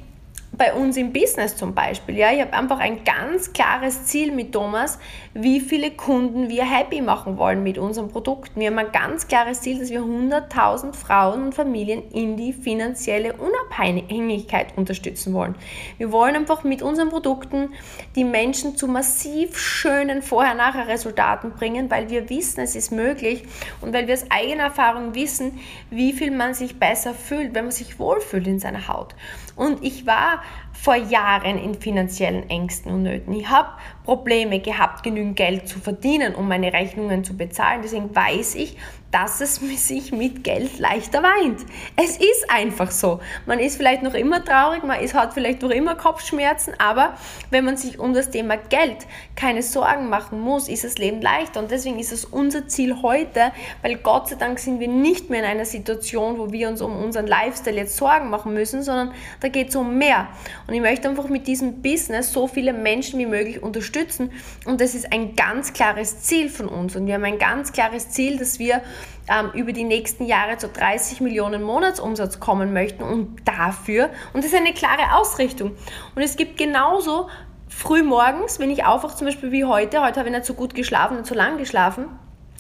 bei 0.56 0.74
uns 0.74 0.98
im 0.98 1.12
Business 1.12 1.56
zum 1.56 1.74
Beispiel. 1.74 2.16
Ja, 2.16 2.32
ich 2.32 2.40
habe 2.40 2.54
einfach 2.54 2.80
ein 2.80 3.04
ganz 3.04 3.54
klares 3.54 4.06
Ziel 4.06 4.32
mit 4.32 4.52
Thomas, 4.52 5.00
wie 5.34 5.60
viele 5.60 5.92
Kunden 5.92 6.48
wir 6.48 6.64
happy 6.64 7.02
machen 7.02 7.38
wollen 7.38 7.64
mit 7.64 7.80
unseren 7.80 8.10
Produkten. 8.10 8.60
Wir 8.60 8.68
haben 8.68 8.78
ein 8.78 8.92
ganz 8.92 9.28
klares 9.28 9.62
Ziel, 9.62 9.80
dass 9.80 9.90
wir 9.90 10.02
100.000 10.02 10.94
Frauen 10.94 11.46
und 11.46 11.56
Familien 11.56 12.04
in 12.12 12.38
die 12.38 12.54
finanzielle 12.54 13.34
Unabhängigkeit 13.34 14.78
unterstützen 14.78 15.34
wollen. 15.34 15.56
Wir 15.98 16.12
wollen 16.12 16.36
einfach 16.36 16.64
mit 16.64 16.84
unseren 16.84 17.10
Produkten 17.10 17.70
die 18.16 18.24
Menschen 18.24 18.78
zu 18.78 18.88
massiv 18.88 19.58
schönen 19.58 20.22
Vorher-Nachher-Resultaten 20.22 21.52
bringen, 21.52 21.90
weil 21.90 22.10
wir 22.12 22.30
wissen, 22.30 22.60
es 22.62 22.76
ist 22.76 22.92
möglich 22.92 23.44
und 23.82 23.92
weil 23.92 24.08
wir 24.08 24.14
aus 24.14 24.26
eigener 24.30 24.66
Erfahrung 24.66 25.16
wissen, 25.16 25.60
wie 25.90 26.14
viel 26.14 26.30
man 26.30 26.54
sich 26.54 26.78
besser 26.78 27.16
fühlt, 27.16 27.56
wenn 27.56 27.66
man 27.66 27.72
sich 27.72 27.98
wohlfühlt 27.98 28.46
in 28.46 28.60
seiner 28.60 28.88
Haut. 28.88 29.16
Und 29.56 29.84
ich 29.84 30.06
war 30.06 30.42
vor 30.74 30.96
Jahren 30.96 31.58
in 31.58 31.76
finanziellen 31.76 32.50
Ängsten 32.50 32.92
und 32.92 33.04
Nöten. 33.04 33.34
Ich 33.34 33.50
habe 33.50 33.70
Probleme 34.04 34.60
gehabt, 34.60 35.04
genügend 35.04 35.36
Geld 35.36 35.68
zu 35.68 35.80
verdienen, 35.80 36.36
um 36.36 36.48
meine 36.48 36.74
Rechnungen 36.74 37.24
zu 37.24 37.38
bezahlen. 37.38 37.82
Deswegen 37.84 38.16
weiß 38.16 38.56
ich, 38.56 38.78
dass 39.14 39.42
es 39.42 39.56
sich 39.88 40.12
mit 40.12 40.44
Geld 40.44 40.80
leichter 40.80 41.24
weint. 41.24 41.62
Es 41.96 42.18
ist 42.18 42.50
einfach 42.50 42.92
so. 42.92 43.20
Man 43.46 43.60
ist 43.60 43.78
vielleicht 43.78 44.04
noch 44.04 44.16
immer 44.16 44.44
traurig, 44.44 44.84
man 44.84 45.00
ist, 45.00 45.14
hat 45.14 45.34
vielleicht 45.34 45.62
noch 45.62 45.70
immer 45.70 45.96
Kopfschmerzen, 45.96 46.74
aber 46.80 47.16
wenn 47.52 47.64
man 47.64 47.78
sich 47.78 48.00
um 48.00 48.14
das 48.14 48.32
Thema 48.32 48.58
Geld 48.58 48.98
keine 49.36 49.62
Sorgen 49.62 50.10
machen 50.10 50.40
muss, 50.40 50.68
ist 50.68 50.84
das 50.84 50.98
Leben 50.98 51.22
leichter. 51.22 51.60
Und 51.60 51.72
deswegen 51.72 52.00
ist 52.00 52.12
es 52.12 52.26
unser 52.26 52.68
Ziel 52.68 53.02
heute, 53.02 53.52
weil 53.82 53.98
Gott 53.98 54.30
sei 54.30 54.36
Dank 54.36 54.60
sind 54.60 54.80
wir 54.80 54.88
nicht 54.88 55.30
mehr 55.30 55.42
in 55.42 55.46
einer 55.46 55.66
Situation, 55.66 56.40
wo 56.40 56.52
wir 56.52 56.68
uns 56.68 56.82
um 56.82 56.98
unseren 56.98 57.28
Lifestyle 57.28 57.78
jetzt 57.78 57.96
Sorgen 57.96 58.30
machen 58.30 58.54
müssen, 58.54 58.82
sondern 58.82 59.14
da 59.42 59.48
geht 59.50 59.70
es 59.70 59.76
um 59.76 59.98
mehr. 59.98 60.28
Und 60.68 60.74
ich 60.74 60.82
möchte 60.82 61.08
einfach 61.08 61.30
mit 61.30 61.46
diesem 61.46 61.82
Business 61.82 62.34
so 62.34 62.48
viele 62.48 62.74
Menschen 62.74 63.20
wie 63.20 63.28
möglich 63.28 63.62
unterstützen. 63.62 64.32
Und 64.66 64.82
das 64.82 64.96
ist 64.96 65.14
ein 65.14 65.36
ganz 65.36 65.74
klares 65.74 66.22
Ziel 66.22 66.50
von 66.50 66.68
uns. 66.68 66.96
Und 66.96 67.06
wir 67.06 67.14
haben 67.14 67.24
ein 67.24 67.38
ganz 67.38 67.72
klares 67.72 68.10
Ziel, 68.10 68.38
dass 68.38 68.58
wir 68.58 68.82
ähm, 69.28 69.52
über 69.54 69.74
die 69.74 69.84
nächsten 69.84 70.26
Jahre 70.26 70.58
zu 70.58 70.68
30 70.68 71.22
Millionen 71.22 71.64
Monatsumsatz 71.64 72.40
kommen 72.40 72.74
möchten 72.74 73.04
und 73.04 73.38
dafür, 73.46 74.10
und 74.34 74.44
das 74.44 74.52
ist 74.52 74.58
eine 74.58 74.74
klare 74.74 75.16
Ausrichtung. 75.16 75.72
Und 76.16 76.22
es 76.22 76.36
gibt 76.36 76.58
genauso 76.58 77.30
früh 77.68 78.04
morgens, 78.04 78.60
wenn 78.60 78.70
ich 78.70 78.86
aufwache, 78.86 79.16
zum 79.16 79.28
Beispiel 79.28 79.52
wie 79.52 79.66
heute, 79.66 80.02
heute 80.02 80.20
habe 80.20 80.30
ich 80.30 80.36
nicht 80.36 80.46
so 80.46 80.54
gut 80.54 80.76
geschlafen, 80.76 81.18
nicht 81.18 81.28
so 81.28 81.36
lang 81.36 81.58
geschlafen 81.58 82.06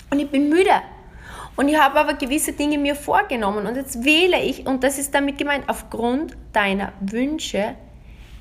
und 0.09 0.19
ich 0.19 0.29
bin 0.29 0.49
müde. 0.49 0.71
Und 1.55 1.67
ich 1.67 1.79
habe 1.79 1.99
aber 1.99 2.15
gewisse 2.15 2.53
Dinge 2.53 2.79
mir 2.79 2.95
vorgenommen 2.95 3.67
und 3.67 3.75
jetzt 3.75 4.03
wähle 4.03 4.41
ich, 4.41 4.65
und 4.65 4.83
das 4.83 4.97
ist 4.97 5.13
damit 5.13 5.37
gemeint, 5.37 5.65
aufgrund 5.67 6.35
deiner 6.51 6.93
Wünsche 6.99 7.75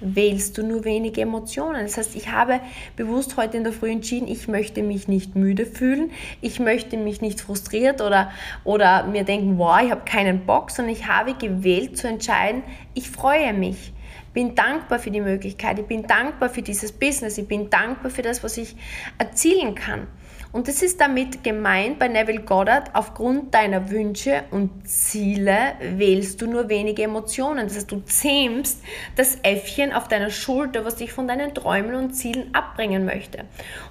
wählst 0.03 0.59
du 0.59 0.63
nur 0.63 0.85
wenige 0.85 1.23
Emotionen. 1.23 1.83
Das 1.83 1.97
heißt, 1.97 2.17
ich 2.17 2.31
habe 2.31 2.61
bewusst 2.97 3.37
heute 3.37 3.57
in 3.57 3.65
der 3.65 3.73
Früh 3.73 3.91
entschieden, 3.91 4.29
ich 4.29 4.49
möchte 4.49 4.83
mich 4.83 5.09
nicht 5.09 5.37
müde 5.37 5.67
fühlen, 5.67 6.11
ich 6.41 6.61
möchte 6.61 6.97
mich 6.97 7.21
nicht 7.21 7.41
frustriert 7.41 8.01
oder, 8.01 8.31
oder 8.65 9.05
mir 9.05 9.25
denken, 9.25 9.59
wow, 9.59 9.81
ich 9.83 9.91
habe 9.91 10.03
keinen 10.05 10.47
Bock, 10.47 10.71
sondern 10.71 10.93
ich 10.93 11.07
habe 11.07 11.35
gewählt 11.35 11.97
zu 11.97 12.09
entscheiden, 12.09 12.63
ich 12.95 13.11
freue 13.11 13.53
mich 13.53 13.93
bin 14.33 14.55
dankbar 14.55 14.99
für 14.99 15.11
die 15.11 15.21
Möglichkeit, 15.21 15.79
ich 15.79 15.87
bin 15.87 16.07
dankbar 16.07 16.49
für 16.49 16.63
dieses 16.63 16.93
Business, 16.93 17.39
ich 17.39 17.47
bin 17.47 17.69
dankbar 17.69 18.11
für 18.11 18.23
das, 18.23 18.43
was 18.43 18.57
ich 18.57 18.77
erzielen 19.19 19.75
kann. 19.75 20.07
Und 20.53 20.69
das 20.69 20.83
ist 20.83 21.01
damit 21.01 21.43
gemeint 21.43 21.99
bei 21.99 22.09
Neville 22.09 22.43
Goddard, 22.43 22.95
aufgrund 22.95 23.55
deiner 23.55 23.91
Wünsche 23.91 24.45
und 24.51 24.87
Ziele 24.87 25.73
wählst 25.81 26.43
du 26.43 26.47
nur 26.47 26.69
wenige 26.69 27.05
Emotionen. 27.05 27.67
Das 27.67 27.77
heißt, 27.77 27.91
du 27.91 28.01
zähmst 28.01 28.83
das 29.17 29.39
Äffchen 29.43 29.95
auf 29.95 30.09
deiner 30.09 30.29
Schulter, 30.29 30.85
was 30.85 30.97
dich 30.97 31.11
von 31.11 31.27
deinen 31.27 31.55
Träumen 31.55 31.95
und 31.95 32.13
Zielen 32.13 32.55
abbringen 32.55 33.07
möchte. 33.07 33.45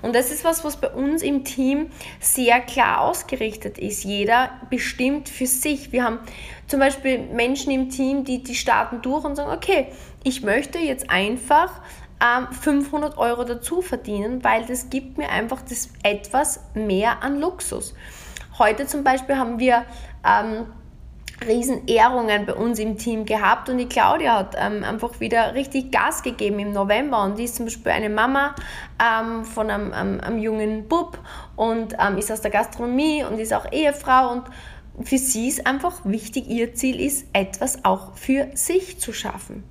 Und 0.04 0.14
das 0.14 0.32
ist 0.32 0.44
was, 0.44 0.64
was 0.64 0.78
bei 0.78 0.90
uns 0.90 1.24
im 1.24 1.44
Team 1.44 1.88
sehr 2.20 2.60
klar 2.62 3.02
ausgerichtet 3.02 3.80
ist. 3.80 4.04
Jeder 4.04 4.52
bestimmt 4.70 5.30
für 5.30 5.48
sich. 5.48 5.92
Wir 5.92 6.04
haben 6.04 6.20
zum 6.68 6.80
Beispiel 6.80 7.18
Menschen 7.18 7.72
im 7.72 7.90
Team, 7.90 8.24
die, 8.24 8.44
die 8.44 8.56
starten 8.56 9.02
durch 9.02 9.26
und 9.26 9.36
sagen, 9.36 9.52
okay, 9.52 9.88
ich 10.24 10.44
möchte 10.44 10.78
jetzt 10.78 11.10
einfach 11.10 11.82
500 12.62 13.14
ähm, 13.14 13.20
Euro 13.20 13.44
dazu 13.44 13.82
verdienen, 13.82 14.44
weil 14.44 14.66
das 14.66 14.90
gibt 14.90 15.18
mir 15.18 15.30
einfach 15.30 15.62
das 15.62 15.90
etwas 16.04 16.60
mehr 16.74 17.24
an 17.24 17.40
Luxus. 17.40 17.96
Heute 18.60 18.86
zum 18.86 19.04
Beispiel 19.04 19.38
haben 19.38 19.58
wir 19.60 19.86
ähm, 20.24 20.68
Riesenehrungen 21.46 22.46
bei 22.46 22.54
uns 22.54 22.78
im 22.78 22.98
Team 22.98 23.26
gehabt 23.26 23.70
und 23.70 23.78
die 23.80 23.88
Claudia 23.88 24.38
hat 24.38 24.56
ähm, 24.58 24.84
einfach 24.84 25.20
wieder 25.20 25.56
richtig 25.56 25.92
Gas 25.92 26.22
gegeben 26.22 26.60
im 26.60 26.72
November 26.72 27.24
und 27.24 27.40
die 27.40 27.46
ist 27.46 27.56
zum 27.56 27.66
Beispiel 27.66 27.92
eine 27.92 28.10
Mama 28.10 28.56
ähm, 29.02 29.44
von 29.44 29.70
einem, 29.72 29.92
einem, 29.92 30.20
einem, 30.20 30.38
jungen 30.38 30.88
Bub 30.88 31.18
und 31.56 31.96
ähm, 32.00 32.18
ist 32.18 32.32
aus 32.32 32.42
der 32.42 32.52
Gastronomie 32.52 33.24
und 33.24 33.40
ist 33.40 33.54
auch 33.54 33.72
Ehefrau 33.72 34.32
und 34.32 34.44
für 35.04 35.18
sie 35.18 35.48
ist 35.48 35.66
einfach 35.66 36.02
wichtig, 36.04 36.48
ihr 36.48 36.76
Ziel 36.76 37.00
ist, 37.00 37.26
etwas 37.34 37.86
auch 37.86 38.16
für 38.16 38.50
sich 38.54 39.00
zu 39.00 39.14
schaffen. 39.14 39.64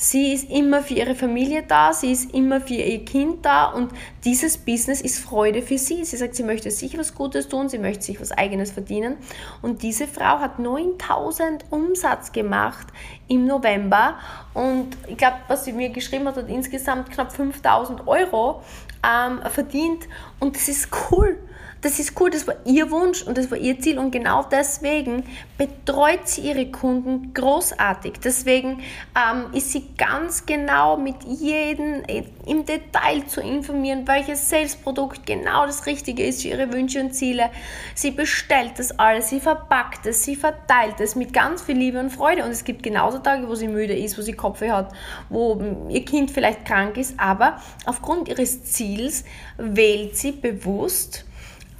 Sie 0.00 0.32
ist 0.32 0.48
immer 0.48 0.80
für 0.80 0.94
ihre 0.94 1.16
Familie 1.16 1.64
da, 1.66 1.92
sie 1.92 2.12
ist 2.12 2.32
immer 2.32 2.60
für 2.60 2.74
ihr 2.74 3.04
Kind 3.04 3.44
da 3.44 3.64
und 3.64 3.90
dieses 4.24 4.56
Business 4.56 5.00
ist 5.00 5.18
Freude 5.18 5.60
für 5.60 5.76
sie. 5.76 6.04
Sie 6.04 6.16
sagt, 6.16 6.36
sie 6.36 6.44
möchte 6.44 6.70
sich 6.70 6.96
was 6.96 7.16
Gutes 7.16 7.48
tun, 7.48 7.68
sie 7.68 7.78
möchte 7.78 8.04
sich 8.04 8.20
was 8.20 8.30
Eigenes 8.30 8.70
verdienen. 8.70 9.16
Und 9.60 9.82
diese 9.82 10.06
Frau 10.06 10.38
hat 10.38 10.60
9000 10.60 11.64
Umsatz 11.70 12.30
gemacht 12.30 12.86
im 13.26 13.46
November 13.46 14.14
und 14.54 14.96
ich 15.08 15.16
glaube, 15.16 15.38
was 15.48 15.64
sie 15.64 15.72
mir 15.72 15.90
geschrieben 15.90 16.28
hat, 16.28 16.36
hat 16.36 16.48
insgesamt 16.48 17.10
knapp 17.10 17.32
5000 17.32 18.06
Euro 18.06 18.62
ähm, 19.04 19.40
verdient 19.50 20.06
und 20.38 20.54
das 20.54 20.68
ist 20.68 20.90
cool. 21.10 21.40
Das 21.80 22.00
ist 22.00 22.20
cool, 22.20 22.30
das 22.30 22.46
war 22.48 22.56
ihr 22.64 22.90
Wunsch 22.90 23.22
und 23.22 23.38
das 23.38 23.52
war 23.52 23.58
ihr 23.58 23.78
Ziel 23.78 23.98
und 23.98 24.10
genau 24.10 24.42
deswegen 24.42 25.22
betreut 25.56 26.26
sie 26.26 26.40
ihre 26.40 26.66
Kunden 26.72 27.32
großartig. 27.32 28.14
Deswegen 28.22 28.80
ähm, 29.14 29.52
ist 29.52 29.70
sie 29.70 29.84
ganz 29.96 30.44
genau 30.44 30.96
mit 30.96 31.22
jedem 31.22 32.02
im 32.46 32.64
Detail 32.64 33.24
zu 33.28 33.40
informieren, 33.40 34.08
welches 34.08 34.48
Salesprodukt 34.50 35.24
genau 35.24 35.66
das 35.66 35.86
Richtige 35.86 36.24
ist 36.24 36.42
für 36.42 36.48
ihre 36.48 36.72
Wünsche 36.72 37.00
und 37.00 37.14
Ziele. 37.14 37.50
Sie 37.94 38.10
bestellt 38.10 38.72
das 38.78 38.98
alles, 38.98 39.28
sie 39.28 39.38
verpackt 39.38 40.04
es, 40.06 40.24
sie 40.24 40.34
verteilt 40.34 40.98
es 40.98 41.14
mit 41.14 41.32
ganz 41.32 41.62
viel 41.62 41.76
Liebe 41.76 42.00
und 42.00 42.10
Freude 42.10 42.44
und 42.44 42.50
es 42.50 42.64
gibt 42.64 42.82
genauso 42.82 43.18
Tage, 43.18 43.48
wo 43.48 43.54
sie 43.54 43.68
müde 43.68 43.96
ist, 43.96 44.18
wo 44.18 44.22
sie 44.22 44.32
Kopfweh 44.32 44.72
hat, 44.72 44.92
wo 45.28 45.60
ihr 45.88 46.04
Kind 46.04 46.32
vielleicht 46.32 46.64
krank 46.64 46.96
ist, 46.96 47.14
aber 47.20 47.60
aufgrund 47.86 48.26
ihres 48.26 48.64
Ziels 48.64 49.22
wählt 49.58 50.16
sie 50.16 50.32
bewusst 50.32 51.27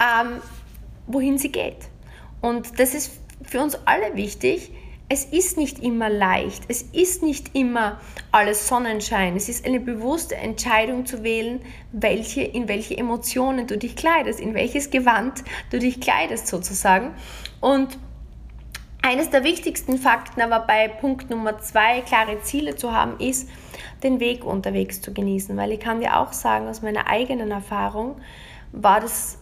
ähm, 0.00 0.40
wohin 1.06 1.38
sie 1.38 1.50
geht. 1.50 1.88
Und 2.40 2.78
das 2.78 2.94
ist 2.94 3.20
für 3.42 3.60
uns 3.60 3.78
alle 3.84 4.14
wichtig. 4.14 4.72
Es 5.10 5.24
ist 5.24 5.56
nicht 5.56 5.78
immer 5.78 6.10
leicht, 6.10 6.64
es 6.68 6.82
ist 6.82 7.22
nicht 7.22 7.54
immer 7.56 7.98
alles 8.30 8.68
Sonnenschein. 8.68 9.36
Es 9.36 9.48
ist 9.48 9.64
eine 9.64 9.80
bewusste 9.80 10.36
Entscheidung 10.36 11.06
zu 11.06 11.22
wählen, 11.24 11.60
welche, 11.92 12.42
in 12.42 12.68
welche 12.68 12.96
Emotionen 12.98 13.66
du 13.66 13.78
dich 13.78 13.96
kleidest, 13.96 14.38
in 14.38 14.52
welches 14.52 14.90
Gewand 14.90 15.44
du 15.70 15.78
dich 15.78 16.00
kleidest 16.00 16.46
sozusagen. 16.46 17.14
Und 17.60 17.98
eines 19.00 19.30
der 19.30 19.44
wichtigsten 19.44 19.96
Fakten 19.96 20.42
aber 20.42 20.60
bei 20.66 20.88
Punkt 20.88 21.30
Nummer 21.30 21.58
zwei, 21.58 22.02
klare 22.02 22.42
Ziele 22.42 22.76
zu 22.76 22.92
haben, 22.92 23.18
ist, 23.18 23.48
den 24.02 24.20
Weg 24.20 24.44
unterwegs 24.44 25.00
zu 25.00 25.14
genießen. 25.14 25.56
Weil 25.56 25.72
ich 25.72 25.80
kann 25.80 26.00
dir 26.00 26.18
auch 26.18 26.34
sagen, 26.34 26.68
aus 26.68 26.82
meiner 26.82 27.06
eigenen 27.06 27.50
Erfahrung 27.50 28.16
war 28.72 29.00
das 29.00 29.37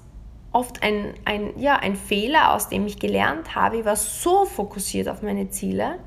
oft 0.56 0.82
ein, 0.82 1.12
ein, 1.26 1.52
ja, 1.58 1.76
ein 1.76 1.96
Fehler, 1.96 2.54
aus 2.54 2.70
dem 2.70 2.86
ich 2.86 2.98
gelernt 2.98 3.54
habe. 3.54 3.76
Ich 3.76 3.84
war 3.84 3.94
so 3.94 4.46
fokussiert 4.46 5.06
auf 5.06 5.20
meine 5.20 5.50
Ziele, 5.50 5.98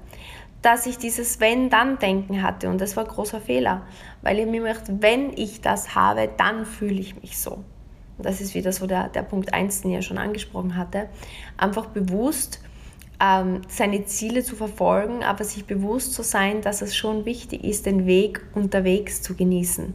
dass 0.63 0.88
ich 0.88 0.98
dieses 0.98 1.39
Wenn-Dann-Denken 1.39 2.41
hatte. 2.41 2.68
Und 2.68 2.82
das 2.82 2.98
war 2.98 3.03
ein 3.03 3.10
großer 3.12 3.41
Fehler, 3.41 3.84
weil 4.24 4.39
ich 4.39 4.48
mir 4.48 4.63
gedacht, 4.63 4.86
wenn 4.88 5.38
ich 5.38 5.62
das 5.62 5.94
habe, 5.94 6.29
dann 6.36 6.65
fühle 6.65 7.00
ich 7.00 7.22
mich 7.22 7.38
so. 7.38 7.51
Und 7.51 8.25
das 8.25 8.41
ist 8.41 8.56
wieder 8.56 8.72
so 8.72 8.88
der, 8.88 9.10
der 9.10 9.22
Punkt 9.22 9.53
1, 9.53 9.82
den 9.82 9.91
ich 9.91 9.96
ja 9.98 10.01
schon 10.01 10.18
angesprochen 10.18 10.75
hatte. 10.75 11.10
Einfach 11.56 11.86
bewusst 11.86 12.60
ähm, 13.22 13.62
seine 13.68 14.06
Ziele 14.06 14.44
zu 14.44 14.56
verfolgen, 14.56 15.24
aber 15.24 15.44
sich 15.44 15.65
bewusst 15.65 16.13
zu 16.13 16.24
sein, 16.24 16.62
dass 16.62 16.82
es 16.82 16.98
schon 16.98 17.25
wichtig 17.25 17.63
ist, 17.63 17.86
den 17.86 18.08
Weg 18.08 18.41
unterwegs 18.56 19.22
zu 19.22 19.36
genießen. 19.36 19.94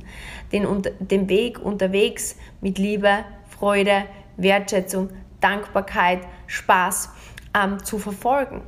Den, 0.53 0.67
den 1.01 1.29
Weg 1.29 1.61
unterwegs 1.61 2.37
mit 2.61 2.79
Liebe, 2.79 3.25
Freude, 3.49 4.05
Wertschätzung, 4.37 5.11
Dankbarkeit, 5.41 6.21
Spaß 6.47 7.11
ähm, 7.55 7.83
zu 7.85 7.99
verfolgen. 7.99 8.63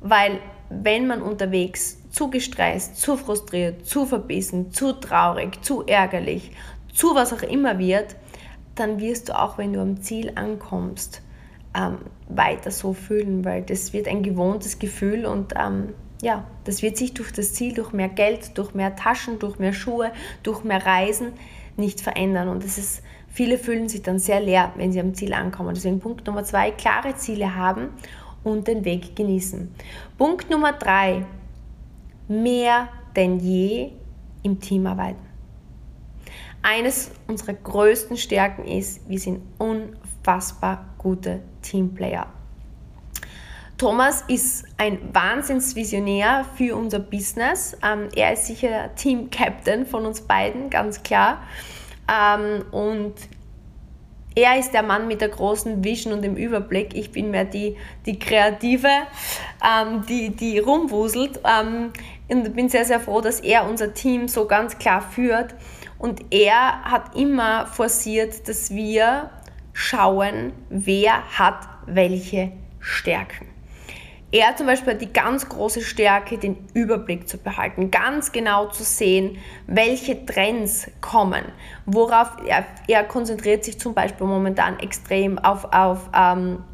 Weil 0.00 0.38
wenn 0.68 1.06
man 1.06 1.22
unterwegs 1.22 1.98
zu 2.10 2.30
gestresst, 2.30 3.00
zu 3.00 3.16
frustriert, 3.16 3.86
zu 3.86 4.06
verbissen, 4.06 4.72
zu 4.72 4.92
traurig, 4.92 5.62
zu 5.62 5.84
ärgerlich, 5.86 6.52
zu 6.92 7.14
was 7.14 7.32
auch 7.32 7.42
immer 7.42 7.78
wird, 7.78 8.16
dann 8.74 9.00
wirst 9.00 9.28
du 9.28 9.38
auch, 9.38 9.58
wenn 9.58 9.72
du 9.72 9.80
am 9.80 10.00
Ziel 10.02 10.32
ankommst, 10.34 11.22
ähm, 11.74 11.98
weiter 12.28 12.70
so 12.70 12.92
fühlen, 12.92 13.44
weil 13.44 13.62
das 13.62 13.92
wird 13.92 14.08
ein 14.08 14.22
gewohntes 14.22 14.78
Gefühl 14.78 15.26
und 15.26 15.54
ähm, 15.58 15.94
ja, 16.22 16.44
das 16.64 16.82
wird 16.82 16.96
sich 16.96 17.14
durch 17.14 17.32
das 17.32 17.52
Ziel, 17.52 17.74
durch 17.74 17.92
mehr 17.92 18.08
Geld, 18.08 18.56
durch 18.56 18.74
mehr 18.74 18.94
Taschen, 18.94 19.38
durch 19.40 19.58
mehr 19.58 19.72
Schuhe, 19.72 20.12
durch 20.42 20.62
mehr 20.62 20.86
Reisen 20.86 21.32
nicht 21.76 22.00
verändern. 22.00 22.48
Und 22.48 22.64
das 22.64 22.78
ist, 22.78 23.02
viele 23.32 23.58
fühlen 23.58 23.88
sich 23.88 24.02
dann 24.02 24.18
sehr 24.18 24.40
leer, 24.40 24.72
wenn 24.76 24.92
sie 24.92 25.00
am 25.00 25.14
Ziel 25.14 25.32
ankommen. 25.32 25.74
Deswegen 25.74 26.00
Punkt 26.00 26.26
Nummer 26.26 26.44
zwei, 26.44 26.70
klare 26.70 27.16
Ziele 27.16 27.54
haben 27.54 27.88
und 28.44 28.68
den 28.68 28.84
Weg 28.84 29.16
genießen. 29.16 29.74
Punkt 30.18 30.50
Nummer 30.50 30.72
drei, 30.72 31.26
mehr 32.28 32.88
denn 33.16 33.40
je 33.40 33.90
im 34.42 34.60
Team 34.60 34.86
arbeiten. 34.86 35.26
Eines 36.62 37.10
unserer 37.26 37.54
größten 37.54 38.16
Stärken 38.16 38.64
ist, 38.64 39.08
wir 39.08 39.18
sind 39.18 39.40
unfassbar 39.58 40.84
gute 40.96 41.40
Teamplayer. 41.60 42.26
Thomas 43.76 44.22
ist 44.28 44.64
ein 44.76 45.12
Wahnsinnsvisionär 45.12 46.46
für 46.56 46.76
unser 46.76 47.00
Business. 47.00 47.76
Ähm, 47.82 48.08
er 48.14 48.34
ist 48.34 48.46
sicher 48.46 48.94
Team 48.94 49.28
Captain 49.30 49.86
von 49.86 50.06
uns 50.06 50.20
beiden, 50.20 50.70
ganz 50.70 51.02
klar. 51.02 51.42
Ähm, 52.08 52.64
und 52.70 53.14
er 54.34 54.58
ist 54.58 54.72
der 54.72 54.82
Mann 54.82 55.08
mit 55.08 55.20
der 55.20 55.28
großen 55.28 55.84
Vision 55.84 56.12
und 56.12 56.22
dem 56.22 56.36
Überblick. 56.36 56.94
Ich 56.94 57.12
bin 57.12 57.30
mehr 57.30 57.44
die, 57.44 57.76
die 58.06 58.18
Kreative, 58.18 58.88
ähm, 59.62 60.04
die, 60.08 60.30
die 60.30 60.58
rumwuselt. 60.58 61.40
Ähm, 61.44 61.92
und 62.28 62.56
bin 62.56 62.68
sehr, 62.68 62.84
sehr 62.84 63.00
froh, 63.00 63.20
dass 63.20 63.40
er 63.40 63.68
unser 63.68 63.92
Team 63.92 64.28
so 64.28 64.46
ganz 64.46 64.78
klar 64.78 65.02
führt. 65.02 65.54
Und 65.98 66.32
er 66.32 66.82
hat 66.82 67.14
immer 67.14 67.66
forciert, 67.66 68.48
dass 68.48 68.70
wir 68.70 69.30
schauen, 69.72 70.52
wer 70.70 71.38
hat 71.38 71.68
welche 71.86 72.52
Stärken. 72.80 73.51
Er 74.32 74.56
zum 74.56 74.66
Beispiel 74.66 74.94
hat 74.94 75.02
die 75.02 75.12
ganz 75.12 75.46
große 75.46 75.82
Stärke, 75.82 76.38
den 76.38 76.56
Überblick 76.72 77.28
zu 77.28 77.36
behalten, 77.36 77.90
ganz 77.90 78.32
genau 78.32 78.66
zu 78.68 78.82
sehen, 78.82 79.36
welche 79.66 80.24
Trends 80.24 80.90
kommen, 81.02 81.44
worauf 81.84 82.30
er, 82.46 82.64
er 82.88 83.04
konzentriert 83.04 83.62
sich 83.62 83.78
zum 83.78 83.92
Beispiel 83.92 84.26
momentan 84.26 84.80
extrem 84.80 85.38
auf, 85.38 85.66
auf 85.70 86.08
ähm, 86.16 86.64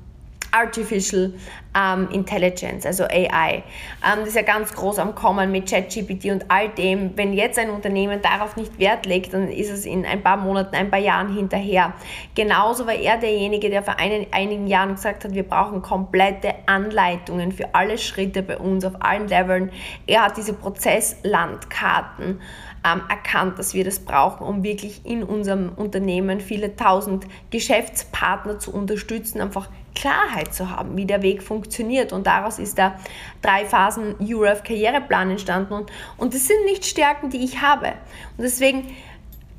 Artificial 0.53 1.35
ähm, 1.79 2.09
Intelligence, 2.11 2.87
also 2.87 3.05
AI. 3.05 3.63
Ähm, 4.05 4.21
das 4.21 4.29
ist 4.29 4.37
ja 4.37 4.43
ganz 4.43 4.75
groß 4.75 4.99
am 4.99 5.15
Kommen 5.15 5.53
mit 5.53 5.71
ChatGPT 5.71 6.27
und 6.27 6.51
all 6.51 6.69
dem. 6.71 7.17
Wenn 7.17 7.33
jetzt 7.33 7.59
ein 7.59 7.71
Unternehmen 7.71 8.21
darauf 8.23 8.57
nicht 8.57 8.79
Wert 8.79 9.07
legt, 9.07 9.35
dann 9.35 9.49
ist 9.49 9.71
es 9.71 9.87
in 9.87 10.05
ein 10.05 10.23
paar 10.23 10.37
Monaten, 10.37 10.75
ein 10.75 10.91
paar 10.91 11.01
Jahren 11.01 11.35
hinterher. 11.35 11.93
Genauso 12.35 12.87
war 12.87 12.95
er 12.95 13.19
derjenige, 13.19 13.71
der 13.71 13.83
vor 13.83 13.99
einen, 13.99 14.27
einigen 14.31 14.67
Jahren 14.67 14.95
gesagt 14.95 15.25
hat, 15.25 15.35
wir 15.35 15.45
brauchen 15.45 15.83
komplette 15.83 16.55
Anleitungen 16.67 17.53
für 17.53 17.75
alle 17.75 17.99
Schritte 17.99 18.43
bei 18.43 18.59
uns 18.59 18.85
auf 18.85 18.95
allen 19.01 19.29
Leveln. 19.29 19.71
Er 20.07 20.25
hat 20.25 20.37
diese 20.37 20.55
Prozesslandkarten 20.55 22.41
ähm, 22.85 23.03
erkannt, 23.09 23.59
dass 23.59 23.75
wir 23.75 23.85
das 23.85 24.01
brauchen, 24.01 24.47
um 24.47 24.63
wirklich 24.63 25.05
in 25.05 25.23
unserem 25.23 25.71
Unternehmen 25.77 26.41
viele 26.41 26.77
tausend 26.77 27.27
Geschäftspartner 27.51 28.59
zu 28.59 28.73
unterstützen, 28.73 29.41
einfach 29.41 29.69
Klarheit 29.99 30.55
zu 30.55 30.71
haben, 30.71 30.97
wie 30.97 31.07
der 31.07 31.23
Weg 31.23 31.43
funktioniert. 31.43 32.13
Und 32.13 32.27
daraus 32.27 32.59
ist 32.61 32.79
der 32.79 32.99
drei 33.43 33.65
Phasen 33.65 34.15
URF 34.21 34.63
Karriereplan 34.63 35.31
entstanden. 35.33 35.75
Und, 35.75 35.91
und 36.17 36.35
das 36.35 36.47
sind 36.47 36.65
nicht 36.67 36.87
Stärken, 36.87 37.31
die 37.31 37.45
ich 37.45 37.61
habe. 37.61 37.89
Und 38.37 38.45
deswegen, 38.45 38.95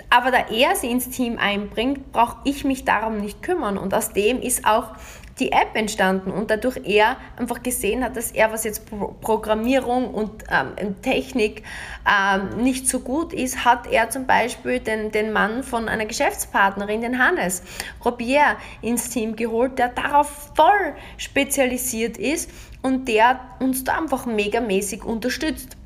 aber 0.09 0.31
da 0.31 0.47
er 0.49 0.75
sie 0.75 0.89
ins 0.89 1.09
Team 1.09 1.37
einbringt, 1.37 2.13
brauche 2.13 2.37
ich 2.45 2.63
mich 2.63 2.85
darum 2.85 3.17
nicht 3.17 3.43
kümmern. 3.43 3.77
Und 3.77 3.93
aus 3.93 4.13
dem 4.13 4.41
ist 4.41 4.65
auch 4.65 4.93
die 5.39 5.51
App 5.51 5.75
entstanden 5.75 6.31
und 6.31 6.51
dadurch 6.51 6.77
er 6.83 7.17
einfach 7.37 7.63
gesehen 7.63 8.03
hat, 8.03 8.15
dass 8.15 8.31
er, 8.31 8.51
was 8.51 8.63
jetzt 8.63 8.85
Programmierung 9.21 10.13
und 10.13 10.43
ähm, 10.51 11.01
Technik 11.01 11.63
ähm, 12.07 12.63
nicht 12.63 12.87
so 12.87 12.99
gut 12.99 13.33
ist, 13.33 13.65
hat 13.65 13.87
er 13.87 14.09
zum 14.09 14.25
Beispiel 14.25 14.79
den, 14.79 15.11
den 15.11 15.31
Mann 15.31 15.63
von 15.63 15.89
einer 15.89 16.05
Geschäftspartnerin, 16.05 17.01
den 17.01 17.23
Hannes 17.23 17.63
Robier, 18.03 18.57
ins 18.81 19.09
Team 19.09 19.35
geholt, 19.35 19.79
der 19.79 19.89
darauf 19.89 20.51
voll 20.55 20.95
spezialisiert 21.17 22.17
ist 22.17 22.49
und 22.81 23.07
der 23.07 23.39
uns 23.59 23.83
da 23.83 23.97
einfach 23.97 24.25
megamäßig 24.25 25.03
unterstützt. 25.03 25.78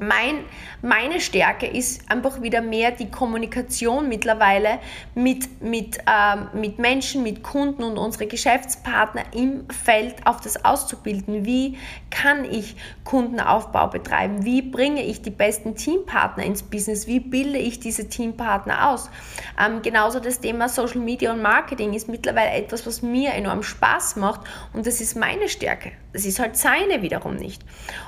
Mein, 0.00 0.44
meine 0.80 1.20
Stärke 1.20 1.66
ist 1.66 2.08
einfach 2.10 2.40
wieder 2.40 2.60
mehr 2.60 2.92
die 2.92 3.10
Kommunikation 3.10 4.08
mittlerweile 4.08 4.78
mit, 5.14 5.60
mit, 5.60 5.98
ähm, 6.06 6.48
mit 6.52 6.78
Menschen, 6.78 7.22
mit 7.22 7.42
Kunden 7.42 7.82
und 7.82 7.98
unsere 7.98 8.26
Geschäftspartner 8.26 9.22
im 9.34 9.68
Feld 9.70 10.24
auf 10.24 10.40
das 10.40 10.64
auszubilden. 10.64 11.44
Wie 11.44 11.78
kann 12.10 12.44
ich 12.44 12.76
Kundenaufbau 13.04 13.88
betreiben? 13.88 14.44
Wie 14.44 14.62
bringe 14.62 15.02
ich 15.02 15.22
die 15.22 15.30
besten 15.30 15.74
Teampartner 15.74 16.44
ins 16.44 16.62
Business? 16.62 17.06
Wie 17.06 17.20
bilde 17.20 17.58
ich 17.58 17.80
diese 17.80 18.08
Teampartner 18.08 18.90
aus? 18.90 19.10
Ähm, 19.60 19.82
genauso 19.82 20.20
das 20.20 20.40
Thema 20.40 20.68
Social 20.68 21.00
Media 21.00 21.32
und 21.32 21.42
Marketing 21.42 21.94
ist 21.94 22.08
mittlerweile 22.08 22.50
etwas, 22.52 22.86
was 22.86 23.02
mir 23.02 23.32
enorm 23.32 23.62
Spaß 23.62 24.16
macht 24.16 24.42
und 24.72 24.86
das 24.86 25.00
ist 25.00 25.16
meine 25.16 25.48
Stärke. 25.48 25.92
Das 26.12 26.24
ist 26.24 26.38
halt 26.38 26.56
seine 26.56 27.02
wiederum 27.02 27.36
nicht. 27.36 27.62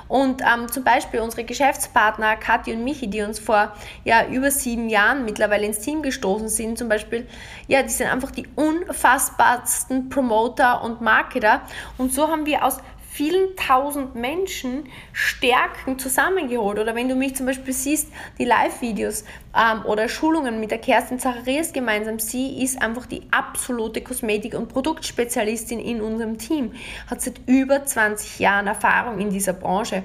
Und 0.07 0.41
ähm, 0.41 0.67
zum 0.69 0.83
Beispiel 0.83 1.19
unsere 1.19 1.43
Geschäftspartner 1.81 2.35
Kathi 2.35 2.73
und 2.73 2.83
Michi, 2.83 3.07
die 3.07 3.21
uns 3.21 3.39
vor 3.39 3.73
ja, 4.03 4.27
über 4.27 4.51
sieben 4.51 4.89
Jahren 4.89 5.25
mittlerweile 5.25 5.65
ins 5.65 5.79
Team 5.79 6.01
gestoßen 6.01 6.49
sind, 6.49 6.77
zum 6.77 6.89
Beispiel, 6.89 7.27
ja, 7.67 7.81
die 7.81 7.89
sind 7.89 8.07
einfach 8.07 8.31
die 8.31 8.47
unfassbarsten 8.55 10.09
Promoter 10.09 10.83
und 10.83 11.01
Marketer. 11.01 11.61
Und 11.97 12.13
so 12.13 12.27
haben 12.27 12.45
wir 12.45 12.63
aus 12.63 12.77
vielen 13.11 13.57
tausend 13.57 14.15
Menschen 14.15 14.85
Stärken 15.11 15.99
zusammengeholt. 15.99 16.79
Oder 16.79 16.95
wenn 16.95 17.09
du 17.09 17.15
mich 17.15 17.35
zum 17.35 17.45
Beispiel 17.45 17.73
siehst, 17.73 18.07
die 18.39 18.45
Live-Videos 18.45 19.25
ähm, 19.53 19.85
oder 19.85 20.07
Schulungen 20.07 20.61
mit 20.61 20.71
der 20.71 20.77
Kerstin 20.77 21.19
Zacharias 21.19 21.73
gemeinsam, 21.73 22.19
sie 22.19 22.63
ist 22.63 22.81
einfach 22.81 23.05
die 23.05 23.23
absolute 23.29 23.99
Kosmetik- 24.01 24.55
und 24.55 24.69
Produktspezialistin 24.69 25.79
in 25.79 26.01
unserem 26.01 26.37
Team, 26.37 26.71
hat 27.07 27.21
seit 27.21 27.41
über 27.47 27.85
20 27.85 28.39
Jahren 28.39 28.67
Erfahrung 28.67 29.19
in 29.19 29.29
dieser 29.29 29.53
Branche. 29.53 30.03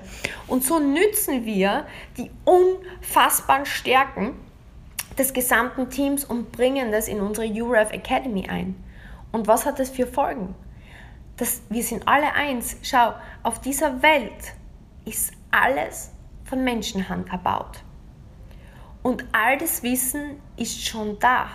Und 0.49 0.65
so 0.65 0.81
nützen 0.81 1.45
wir 1.45 1.87
die 2.17 2.31
unfassbaren 2.45 3.67
Stärken 3.67 4.33
des 5.17 5.33
gesamten 5.33 5.91
Teams 5.91 6.25
und 6.25 6.51
bringen 6.51 6.91
das 6.91 7.07
in 7.07 7.21
unsere 7.21 7.47
UREF 7.47 7.93
Academy 7.93 8.49
ein. 8.49 8.75
Und 9.31 9.47
was 9.47 9.65
hat 9.65 9.79
das 9.79 9.91
für 9.91 10.09
Folgen? 10.09 10.57
Dass 11.37 11.63
wir 11.69 11.83
sind 11.83 12.07
alle 12.09 12.33
eins. 12.35 12.77
Schau, 12.83 13.15
auf 13.43 13.61
dieser 13.61 14.03
Welt 14.03 14.55
ist 15.05 15.33
alles 15.51 16.11
von 16.45 16.65
Menschenhand 16.65 17.31
erbaut. 17.31 17.83
Und 19.03 19.25
all 19.33 19.59
das 19.59 19.83
Wissen 19.83 20.41
ist 20.57 20.85
schon 20.85 21.19
da. 21.19 21.49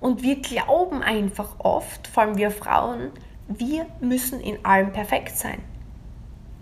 Und 0.00 0.22
wir 0.22 0.42
glauben 0.42 1.02
einfach 1.02 1.60
oft, 1.60 2.06
vor 2.08 2.24
allem 2.24 2.36
wir 2.36 2.50
Frauen, 2.50 3.10
wir 3.48 3.86
müssen 4.00 4.40
in 4.40 4.64
allem 4.64 4.92
perfekt 4.92 5.36
sein. 5.36 5.62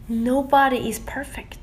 Nobody 0.09 0.89
is 0.89 1.01
perfect. 1.01 1.59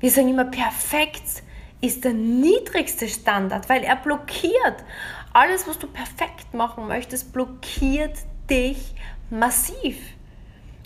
Wir 0.00 0.10
sagen 0.10 0.28
immer, 0.28 0.44
perfekt 0.44 1.42
ist 1.80 2.04
der 2.04 2.12
niedrigste 2.12 3.08
Standard, 3.08 3.68
weil 3.68 3.82
er 3.82 3.96
blockiert. 3.96 4.84
Alles, 5.32 5.66
was 5.66 5.78
du 5.78 5.86
perfekt 5.86 6.54
machen 6.54 6.86
möchtest, 6.86 7.32
blockiert 7.32 8.18
dich 8.48 8.93
massiv. 9.30 9.98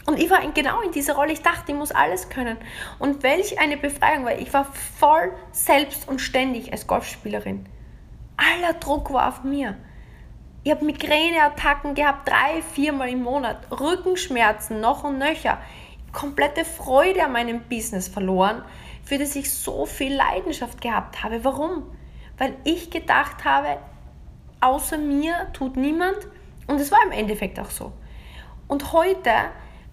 Und 0.07 0.19
ich 0.19 0.31
war 0.31 0.41
genau 0.53 0.81
in 0.81 0.93
dieser 0.93 1.15
Rolle. 1.15 1.33
Ich 1.33 1.43
dachte, 1.43 1.73
ich 1.73 1.77
muss 1.77 1.93
alles 1.93 2.31
können. 2.31 2.57
Und 2.99 3.23
welch 3.23 3.61
eine 3.61 3.77
Befreiung, 3.77 4.25
weil 4.25 4.41
ich 4.41 4.53
war 4.55 4.65
voll 4.65 5.33
selbst 5.53 6.09
und 6.09 6.21
ständig 6.21 6.73
als 6.73 6.87
Golfspielerin. 6.87 7.67
Aller 8.37 8.73
Druck 8.75 9.13
war 9.13 9.29
auf 9.29 9.45
mir. 9.45 9.77
Ich 10.65 10.71
habe 10.71 10.85
Migräneattacken 10.85 11.95
gehabt, 11.95 12.29
drei, 12.29 12.63
viermal 12.63 13.11
im 13.11 13.23
Monat, 13.23 13.71
Rückenschmerzen 13.71 14.81
noch 14.81 15.05
und 15.05 15.19
nöcher, 15.19 15.59
komplette 16.13 16.65
Freude 16.65 17.25
an 17.25 17.33
meinem 17.33 17.61
Business 17.69 18.09
verloren, 18.09 18.63
für 19.05 19.19
das 19.19 19.37
ich 19.37 19.53
so 19.53 19.87
viel 19.87 20.15
Leidenschaft 20.15 20.81
gehabt 20.81 21.23
habe. 21.23 21.45
Warum? 21.45 21.85
Weil 22.39 22.57
ich 22.65 22.91
gedacht 22.91 23.45
habe, 23.45 23.79
außer 24.61 24.99
mir 24.99 25.49
tut 25.53 25.77
niemand 25.77 26.17
und 26.67 26.81
es 26.81 26.91
war 26.91 26.99
im 27.05 27.13
Endeffekt 27.13 27.59
auch 27.61 27.71
so. 27.71 27.93
Und 28.69 28.93
heute 28.93 29.33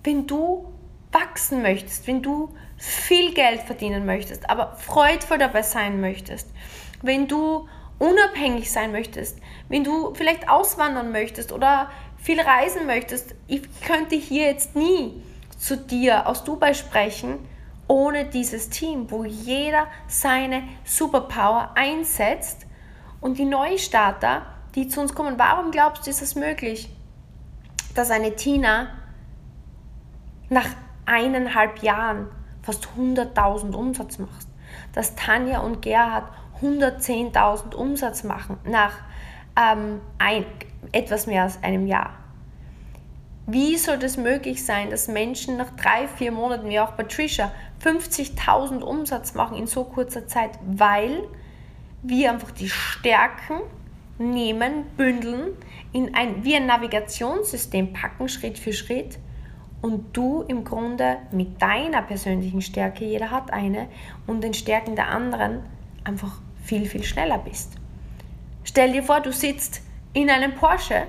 wenn 0.06 0.28
du 0.28 0.72
wachsen 1.12 1.62
möchtest, 1.62 2.08
wenn 2.08 2.22
du 2.22 2.54
viel 2.78 3.34
Geld 3.34 3.62
verdienen 3.62 4.06
möchtest, 4.06 4.50
aber 4.50 4.76
freudvoll 4.78 5.38
dabei 5.38 5.64
sein 5.64 6.00
möchtest, 6.00 6.50
wenn 7.02 7.28
du 7.28 7.68
unabhängig 8.00 8.72
sein 8.72 8.92
möchtest, 8.92 9.40
wenn 9.70 9.84
du 9.84 10.14
vielleicht 10.14 10.50
auswandern 10.50 11.12
möchtest 11.12 11.52
oder 11.52 11.90
viel 12.18 12.40
reisen 12.40 12.86
möchtest, 12.86 13.34
ich 13.48 13.64
könnte 13.82 14.16
hier 14.16 14.48
jetzt 14.48 14.76
nie 14.76 15.24
zu 15.58 15.78
dir 15.78 16.28
aus 16.28 16.44
Dubai 16.44 16.74
sprechen, 16.74 17.40
ohne 17.88 18.26
dieses 18.26 18.70
Team, 18.70 19.10
wo 19.10 19.24
jeder 19.24 19.88
seine 20.08 20.64
Superpower 20.84 21.72
einsetzt 21.76 22.66
und 23.22 23.38
die 23.38 23.46
Neustarter, 23.46 24.46
die 24.76 24.88
zu 24.88 25.02
uns 25.02 25.16
kommen, 25.16 25.36
warum 25.38 25.72
glaubst 25.72 26.06
du, 26.06 26.10
ist 26.10 26.22
es 26.22 26.36
möglich, 26.36 26.90
dass 27.96 28.12
eine 28.12 28.36
Tina 28.36 28.90
nach 30.50 30.68
eineinhalb 31.06 31.82
Jahren 31.82 32.28
fast 32.62 32.88
100.000 32.98 33.74
Umsatz 33.74 34.20
macht, 34.20 34.48
dass 34.94 35.16
Tanja 35.16 35.60
und 35.60 35.82
Gerhard 35.82 36.32
110.000 36.62 37.74
Umsatz 37.76 38.24
machen 38.24 38.58
nach 38.66 38.94
ähm, 39.60 40.02
ein, 40.18 40.46
etwas 40.92 41.28
mehr 41.28 41.44
als 41.44 41.62
einem 41.64 41.88
Jahr. 41.88 42.12
Wie 43.48 43.78
soll 43.78 44.00
das 44.00 44.18
möglich 44.18 44.66
sein, 44.66 44.90
dass 44.90 45.08
Menschen 45.08 45.58
nach 45.58 45.70
drei, 45.76 46.08
vier 46.08 46.32
Monaten, 46.32 46.68
wie 46.68 46.80
auch 46.80 46.98
Patricia, 46.98 47.52
50.000 47.84 48.82
Umsatz 48.82 49.36
machen 49.36 49.56
in 49.56 49.68
so 49.68 49.84
kurzer 49.84 50.28
Zeit? 50.28 50.52
Weil 50.66 51.22
wir 52.02 52.32
einfach 52.32 52.52
die 52.52 52.70
Stärken 52.70 53.62
nehmen, 54.18 54.86
bündeln, 54.98 55.56
in 55.96 56.14
ein, 56.14 56.44
wie 56.44 56.58
ein 56.58 56.66
Navigationssystem 56.66 57.94
packen, 57.94 58.28
Schritt 58.28 58.60
für 58.60 58.74
Schritt 58.74 59.18
und 59.82 60.18
du 60.18 60.42
im 60.42 60.66
Grunde 60.66 61.20
mit 61.32 61.62
deiner 61.62 62.02
persönlichen 62.02 62.62
Stärke, 62.62 63.06
jeder 63.06 63.32
hat 63.32 63.54
eine, 63.54 63.88
und 64.28 64.44
den 64.44 64.54
Stärken 64.54 64.98
der 64.98 65.08
anderen 65.08 65.62
einfach 66.04 66.42
viel, 66.62 66.86
viel 66.86 67.04
schneller 67.06 67.38
bist. 67.38 67.78
Stell 68.66 68.92
dir 68.92 69.04
vor, 69.04 69.22
du 69.22 69.32
sitzt 69.32 69.84
in 70.12 70.30
einem 70.30 70.56
Porsche, 70.56 71.04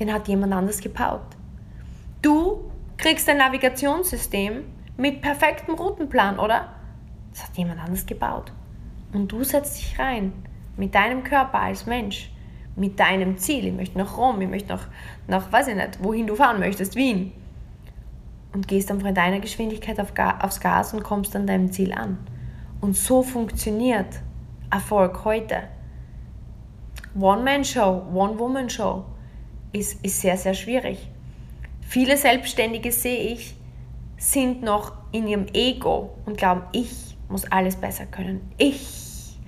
den 0.00 0.12
hat 0.12 0.26
jemand 0.26 0.52
anders 0.54 0.80
gebaut. 0.80 1.20
Du 2.20 2.68
kriegst 2.96 3.28
ein 3.28 3.38
Navigationssystem 3.38 4.64
mit 4.96 5.22
perfektem 5.22 5.76
Routenplan, 5.76 6.40
oder? 6.40 6.74
Das 7.30 7.44
hat 7.44 7.56
jemand 7.56 7.78
anders 7.78 8.06
gebaut. 8.06 8.52
Und 9.12 9.30
du 9.30 9.44
setzt 9.44 9.78
dich 9.78 10.00
rein 10.00 10.32
mit 10.76 10.96
deinem 10.96 11.22
Körper 11.22 11.60
als 11.60 11.86
Mensch, 11.86 12.31
mit 12.76 12.98
deinem 12.98 13.38
Ziel. 13.38 13.66
Ich 13.66 13.72
möchte 13.72 13.98
nach 13.98 14.16
Rom, 14.16 14.40
ich 14.40 14.48
möchte 14.48 14.68
nach, 14.70 14.88
nach 15.28 15.52
weiß 15.52 15.68
ich 15.68 15.74
nicht, 15.74 16.02
wohin 16.02 16.26
du 16.26 16.34
fahren 16.34 16.60
möchtest, 16.60 16.96
Wien. 16.96 17.32
Und 18.52 18.68
gehst 18.68 18.90
einfach 18.90 19.08
in 19.08 19.14
deiner 19.14 19.40
Geschwindigkeit 19.40 19.98
auf 19.98 20.12
aufs 20.40 20.60
Gas 20.60 20.92
und 20.92 21.02
kommst 21.02 21.34
an 21.36 21.46
deinem 21.46 21.72
Ziel 21.72 21.92
an. 21.92 22.18
Und 22.80 22.96
so 22.96 23.22
funktioniert 23.22 24.20
Erfolg 24.70 25.24
heute. 25.24 25.62
One-Man-Show, 27.18 28.06
One-Woman-Show 28.12 29.04
ist, 29.72 30.04
ist 30.04 30.20
sehr, 30.20 30.36
sehr 30.36 30.54
schwierig. 30.54 31.08
Viele 31.82 32.16
Selbstständige 32.16 32.90
sehe 32.90 33.34
ich, 33.34 33.54
sind 34.16 34.62
noch 34.62 34.92
in 35.12 35.26
ihrem 35.26 35.46
Ego 35.52 36.10
und 36.24 36.38
glauben, 36.38 36.62
ich 36.72 37.16
muss 37.28 37.44
alles 37.50 37.76
besser 37.76 38.06
können. 38.06 38.52
Ich 38.56 39.38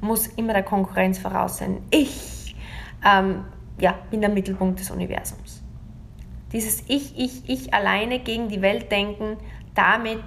muss 0.00 0.26
immer 0.28 0.54
der 0.54 0.62
Konkurrenz 0.62 1.18
voraus 1.18 1.58
sein. 1.58 1.78
Ich 1.90 2.39
ähm, 3.04 3.44
ja, 3.78 3.98
bin 4.10 4.20
der 4.20 4.30
Mittelpunkt 4.30 4.80
des 4.80 4.90
Universums. 4.90 5.62
Dieses 6.52 6.84
Ich, 6.88 7.16
Ich, 7.18 7.48
Ich 7.48 7.72
alleine 7.72 8.18
gegen 8.18 8.48
die 8.48 8.60
Welt 8.60 8.90
denken, 8.90 9.36
damit 9.74 10.22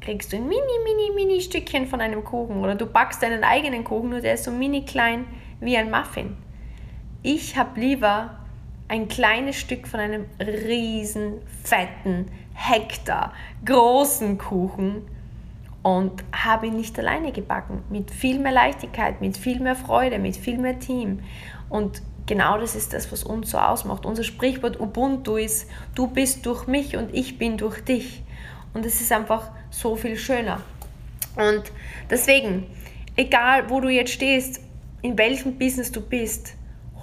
kriegst 0.00 0.32
du 0.32 0.36
ein 0.36 0.48
mini, 0.48 0.60
mini, 0.84 1.14
mini 1.14 1.40
Stückchen 1.40 1.86
von 1.86 2.00
einem 2.00 2.24
Kuchen 2.24 2.58
oder 2.62 2.74
du 2.74 2.86
backst 2.86 3.22
deinen 3.22 3.44
eigenen 3.44 3.84
Kuchen, 3.84 4.10
nur 4.10 4.20
der 4.20 4.34
ist 4.34 4.44
so 4.44 4.50
mini 4.50 4.84
klein 4.84 5.26
wie 5.60 5.76
ein 5.76 5.90
Muffin. 5.90 6.36
Ich 7.22 7.56
habe 7.56 7.78
lieber 7.80 8.38
ein 8.88 9.08
kleines 9.08 9.56
Stück 9.56 9.86
von 9.86 10.00
einem 10.00 10.24
riesen, 10.40 11.34
fetten, 11.62 12.26
Hektar 12.54 13.32
großen 13.64 14.38
Kuchen 14.38 15.02
und 15.82 16.24
habe 16.32 16.68
ihn 16.68 16.76
nicht 16.76 16.98
alleine 16.98 17.32
gebacken. 17.32 17.82
Mit 17.90 18.10
viel 18.10 18.38
mehr 18.38 18.52
Leichtigkeit, 18.52 19.20
mit 19.20 19.36
viel 19.36 19.60
mehr 19.60 19.76
Freude, 19.76 20.18
mit 20.18 20.36
viel 20.36 20.58
mehr 20.58 20.78
Team. 20.78 21.20
Und 21.68 22.02
genau 22.28 22.58
das 22.58 22.76
ist 22.76 22.92
das, 22.92 23.10
was 23.10 23.24
uns 23.24 23.50
so 23.50 23.58
ausmacht. 23.58 24.06
Unser 24.06 24.22
Sprichwort 24.22 24.78
Ubuntu 24.78 25.36
ist, 25.36 25.68
du 25.96 26.06
bist 26.06 26.46
durch 26.46 26.68
mich 26.68 26.96
und 26.96 27.12
ich 27.12 27.38
bin 27.38 27.56
durch 27.56 27.82
dich. 27.82 28.22
Und 28.74 28.86
es 28.86 29.00
ist 29.00 29.10
einfach 29.10 29.50
so 29.70 29.96
viel 29.96 30.16
schöner. 30.16 30.60
Und 31.34 31.72
deswegen, 32.08 32.66
egal 33.16 33.68
wo 33.70 33.80
du 33.80 33.88
jetzt 33.88 34.12
stehst, 34.12 34.60
in 35.02 35.18
welchem 35.18 35.58
Business 35.58 35.90
du 35.90 36.00
bist, 36.00 36.54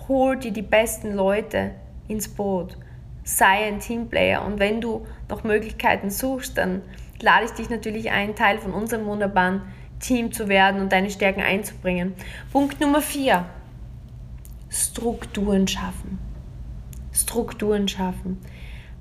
hol 0.08 0.38
dir 0.38 0.52
die 0.52 0.62
besten 0.62 1.14
Leute 1.14 1.72
ins 2.08 2.28
Boot. 2.28 2.78
Sei 3.24 3.66
ein 3.66 3.80
Teamplayer. 3.80 4.46
Und 4.46 4.60
wenn 4.60 4.80
du 4.80 5.06
noch 5.28 5.44
Möglichkeiten 5.44 6.12
suchst, 6.12 6.58
dann 6.58 6.84
lade 7.20 7.46
ich 7.46 7.52
dich 7.52 7.70
natürlich 7.70 8.12
ein, 8.12 8.36
Teil 8.36 8.60
von 8.60 8.74
unserem 8.74 9.06
wunderbaren 9.06 9.64
Team 10.00 10.32
zu 10.32 10.48
werden 10.48 10.82
und 10.82 10.92
deine 10.92 11.10
Stärken 11.10 11.42
einzubringen. 11.42 12.14
Punkt 12.52 12.80
Nummer 12.80 13.02
vier. 13.02 13.46
Strukturen 14.70 15.68
schaffen. 15.68 16.20
Strukturen 17.12 17.88
schaffen. 17.88 18.40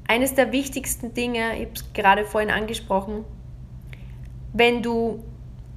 Eines 0.06 0.34
der 0.34 0.52
wichtigsten 0.52 1.14
Dinge, 1.14 1.56
ich 1.56 1.66
habe 1.66 1.74
es 1.74 1.92
gerade 1.92 2.24
vorhin 2.24 2.50
angesprochen, 2.50 3.24
wenn 4.52 4.82
du 4.82 5.24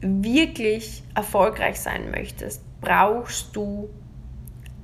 wirklich 0.02 1.04
erfolgreich 1.16 1.80
sein 1.80 2.12
möchtest, 2.12 2.62
brauchst 2.82 3.56
du 3.56 3.90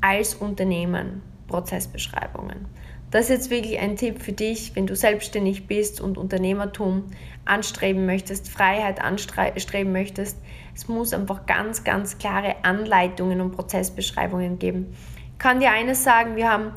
als 0.01 0.35
Unternehmen 0.35 1.21
Prozessbeschreibungen. 1.47 2.65
Das 3.13 3.26
ist 3.26 3.30
jetzt 3.30 3.49
wirklich 3.52 3.78
ein 3.78 3.95
Tipp 3.95 4.23
für 4.23 4.32
dich, 4.32 4.76
wenn 4.76 4.88
du 4.88 4.95
selbstständig 4.95 5.67
bist 5.67 6.02
und 6.02 6.17
Unternehmertum 6.17 7.04
anstreben 7.45 8.08
möchtest, 8.08 8.49
Freiheit 8.49 8.99
anstreben 8.99 9.91
möchtest. 9.91 10.39
Es 10.73 10.88
muss 10.88 11.13
einfach 11.13 11.45
ganz, 11.45 11.84
ganz 11.84 12.17
klare 12.17 12.56
Anleitungen 12.63 13.39
und 13.39 13.52
Prozessbeschreibungen 13.52 14.58
geben. 14.58 14.95
Ich 15.32 15.38
kann 15.38 15.60
dir 15.60 15.69
eines 15.69 16.04
sagen, 16.04 16.36
wir 16.36 16.52
haben 16.52 16.71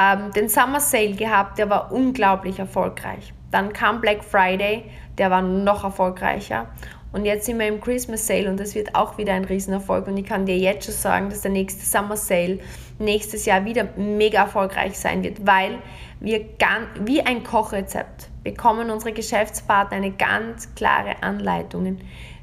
ähm, 0.00 0.30
den 0.32 0.48
Summer 0.48 0.80
Sale 0.80 1.16
gehabt, 1.16 1.58
der 1.58 1.68
war 1.68 1.92
unglaublich 1.92 2.58
erfolgreich. 2.58 3.34
Dann 3.50 3.74
kam 3.74 4.00
Black 4.00 4.24
Friday, 4.24 4.84
der 5.18 5.30
war 5.30 5.42
noch 5.42 5.84
erfolgreicher. 5.84 6.66
Und 7.14 7.26
jetzt 7.26 7.46
sind 7.46 7.60
wir 7.60 7.68
im 7.68 7.80
Christmas 7.80 8.26
Sale 8.26 8.50
und 8.50 8.58
das 8.58 8.74
wird 8.74 8.96
auch 8.96 9.18
wieder 9.18 9.34
ein 9.34 9.44
Riesenerfolg. 9.44 10.08
Und 10.08 10.16
ich 10.16 10.26
kann 10.26 10.46
dir 10.46 10.58
jetzt 10.58 10.86
schon 10.86 10.94
sagen, 10.94 11.30
dass 11.30 11.42
der 11.42 11.52
nächste 11.52 11.86
Summer 11.86 12.16
Sale 12.16 12.58
nächstes 12.98 13.46
Jahr 13.46 13.64
wieder 13.64 13.86
mega 13.96 14.42
erfolgreich 14.42 14.98
sein 14.98 15.22
wird, 15.22 15.46
weil 15.46 15.78
wir 16.18 16.40
ganz, 16.58 16.88
wie 17.04 17.20
ein 17.20 17.44
Kochrezept 17.44 18.30
bekommen 18.42 18.90
unsere 18.90 19.12
Geschäftspartner 19.12 19.98
eine 19.98 20.10
ganz 20.10 20.74
klare 20.74 21.22
Anleitung, 21.22 21.98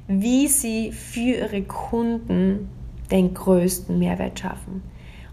wie 0.07 0.47
sie 0.47 0.93
für 0.93 1.19
ihre 1.19 1.63
Kunden 1.63 2.69
den 3.11 3.33
größten 3.33 3.99
Mehrwert 3.99 4.39
schaffen. 4.39 4.83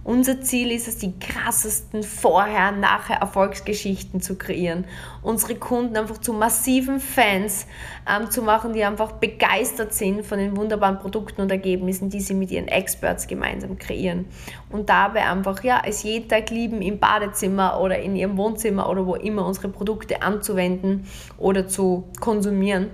Unser 0.09 0.41
Ziel 0.41 0.73
ist 0.73 0.89
es, 0.89 0.97
die 0.97 1.13
krassesten 1.19 2.03
Vorher-, 2.03 2.73
Nachher-Erfolgsgeschichten 2.73 4.23
zu 4.23 4.37
kreieren. 4.37 4.87
Unsere 5.21 5.55
Kunden 5.57 5.99
einfach 5.99 6.17
zu 6.17 6.33
massiven 6.33 6.99
Fans 6.99 7.67
ähm, 8.09 8.31
zu 8.31 8.41
machen, 8.41 8.73
die 8.73 8.83
einfach 8.83 9.13
begeistert 9.13 9.93
sind 9.93 10.25
von 10.25 10.39
den 10.39 10.57
wunderbaren 10.57 10.99
Produkten 10.99 11.43
und 11.43 11.51
Ergebnissen, 11.51 12.09
die 12.09 12.23
sie 12.23 12.33
mit 12.33 12.51
ihren 12.51 12.69
Experts 12.69 13.27
gemeinsam 13.27 13.77
kreieren. 13.77 14.25
Und 14.71 14.89
dabei 14.89 15.29
einfach, 15.29 15.63
ja, 15.63 15.83
es 15.85 16.05
jeden 16.05 16.27
Tag 16.27 16.49
lieben, 16.49 16.81
im 16.81 16.99
Badezimmer 16.99 17.79
oder 17.79 17.99
in 17.99 18.17
ihrem 18.17 18.39
Wohnzimmer 18.39 18.89
oder 18.89 19.05
wo 19.05 19.15
immer 19.15 19.45
unsere 19.45 19.69
Produkte 19.69 20.23
anzuwenden 20.23 21.07
oder 21.37 21.69
zu 21.69 22.09
konsumieren. 22.19 22.89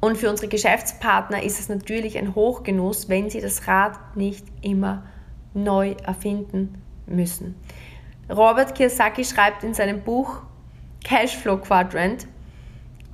Und 0.00 0.16
für 0.16 0.30
unsere 0.30 0.48
Geschäftspartner 0.48 1.42
ist 1.42 1.60
es 1.60 1.68
natürlich 1.68 2.16
ein 2.16 2.34
Hochgenuss, 2.34 3.10
wenn 3.10 3.28
sie 3.28 3.42
das 3.42 3.68
Rad 3.68 4.16
nicht 4.16 4.46
immer 4.62 5.02
neu 5.54 5.94
erfinden 6.04 6.82
müssen. 7.06 7.54
Robert 8.30 8.74
Kiyosaki 8.74 9.24
schreibt 9.24 9.64
in 9.64 9.74
seinem 9.74 10.02
Buch 10.02 10.42
Cashflow 11.04 11.58
Quadrant, 11.58 12.26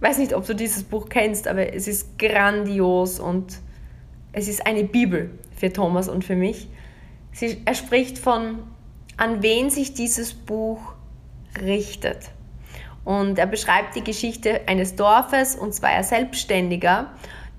weiß 0.01 0.19
nicht, 0.19 0.35
ob 0.35 0.47
du 0.47 0.55
dieses 0.55 0.85
Buch 0.85 1.09
kennst, 1.09 1.49
aber 1.49 1.73
es 1.73 1.89
ist 1.89 2.19
grandios 2.19 3.19
und 3.19 3.59
es 4.33 4.49
ist 4.49 4.67
eine 4.67 4.85
Bibel 4.85 5.31
für 5.57 5.73
Thomas 5.73 6.09
und 6.09 6.25
für 6.25 6.37
mich. 6.37 6.69
er 7.65 7.75
spricht 7.75 8.19
von, 8.19 8.61
an 9.17 9.43
wen 9.43 9.71
sich 9.71 9.95
dieses 9.95 10.35
Buch 10.35 10.81
richtet. 11.61 12.31
Und 13.05 13.39
er 13.39 13.47
beschreibt 13.47 13.97
die 13.97 14.05
Geschichte 14.05 14.61
eines 14.67 14.95
Dorfes 14.95 15.57
und 15.57 15.75
zweier 15.75 16.05
Selbstständiger, 16.05 17.11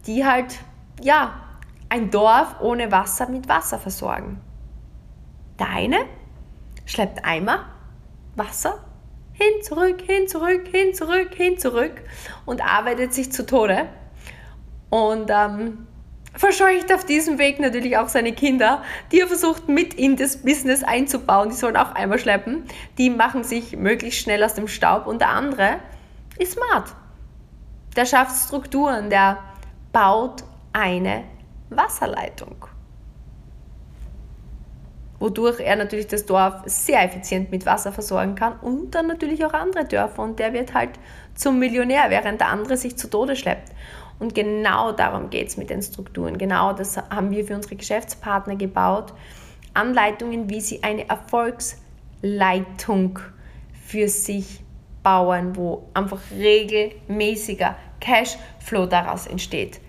die 0.06 0.26
halt, 0.26 0.60
ja, 1.02 1.34
ein 1.90 2.12
Dorf 2.12 2.62
ohne 2.62 2.92
Wasser 2.92 3.28
mit 3.30 3.50
Wasser 3.50 3.80
versorgen. 3.80 4.40
Der 5.60 5.70
eine 5.70 6.06
schleppt 6.86 7.24
Eimer 7.26 7.66
Wasser 8.36 8.80
hin, 9.34 9.64
zurück, 9.64 10.02
hin, 10.02 10.28
zurück, 10.28 10.68
hin, 10.70 10.94
zurück, 10.94 11.34
hin, 11.34 11.58
zurück 11.58 11.94
und 12.46 12.62
arbeitet 12.62 13.14
sich 13.14 13.32
zu 13.32 13.46
Tode. 13.46 13.88
Und 14.90 15.30
ähm, 15.30 15.88
verscheucht 16.34 16.94
auf 16.94 17.06
diesem 17.06 17.38
Weg 17.38 17.60
natürlich 17.60 17.98
auch 17.98 18.10
seine 18.10 18.34
Kinder, 18.34 18.84
die 19.12 19.22
er 19.22 19.28
versucht 19.28 19.70
mit 19.70 19.94
in 19.94 20.18
das 20.18 20.38
Business 20.38 20.84
einzubauen. 20.84 21.50
Die 21.50 21.56
sollen 21.56 21.78
auch 21.78 21.94
einmal 21.94 22.20
schleppen. 22.20 22.64
Die 22.98 23.10
machen 23.10 23.44
sich 23.44 23.78
möglichst 23.78 24.22
schnell 24.22 24.44
aus 24.44 24.56
dem 24.56 24.68
Staub. 24.68 25.08
Und 25.08 25.22
der 25.22 25.30
andere 25.30 25.80
ist 26.38 26.54
smart. 26.54 26.96
Der 27.96 28.06
schafft 28.06 28.46
Strukturen, 28.46 29.10
der 29.10 29.40
baut 29.92 30.44
eine 30.74 31.24
Wasserleitung. 31.70 32.66
Wodurch 35.20 35.60
er 35.60 35.76
natürlich 35.76 36.08
das 36.08 36.26
Dorf 36.26 36.62
sehr 36.66 37.04
effizient 37.04 37.52
mit 37.52 37.66
Wasser 37.66 37.92
versorgen 37.92 38.36
kann 38.36 38.58
und 38.60 38.96
dann 38.96 39.08
natürlich 39.08 39.46
auch 39.46 39.54
andere 39.54 39.86
Dörfer. 39.86 40.24
Und 40.24 40.40
der 40.40 40.54
wird 40.54 40.74
halt 40.74 40.92
zum 41.36 41.60
Millionär, 41.60 42.10
während 42.10 42.40
der 42.40 42.48
andere 42.48 42.78
sich 42.78 42.98
zu 42.98 43.10
Tode 43.10 43.36
schleppt. 43.36 43.74
Und 44.20 44.34
genau 44.34 44.92
darum 44.92 45.30
geht 45.30 45.50
es 45.50 45.58
mit 45.58 45.70
den 45.70 45.82
Strukturen. 45.82 46.38
Genau 46.38 46.74
das 46.74 46.98
haben 46.98 47.32
wir 47.32 47.46
für 47.46 47.56
unsere 47.56 47.76
Geschäftspartner 47.76 48.56
gebaut. 48.56 49.14
Anleitungen, 49.74 50.50
wie 50.50 50.62
sie 50.62 50.84
eine 50.84 51.10
Erfolgsleitung 51.10 53.20
für 53.86 54.08
sich 54.08 54.62
bauen, 55.04 55.56
wo 55.56 55.90
einfach 55.94 56.20
regelmäßiger 56.38 57.76
Cashflow 58.00 58.86
daraus 58.86 59.28
entsteht. 59.28 59.82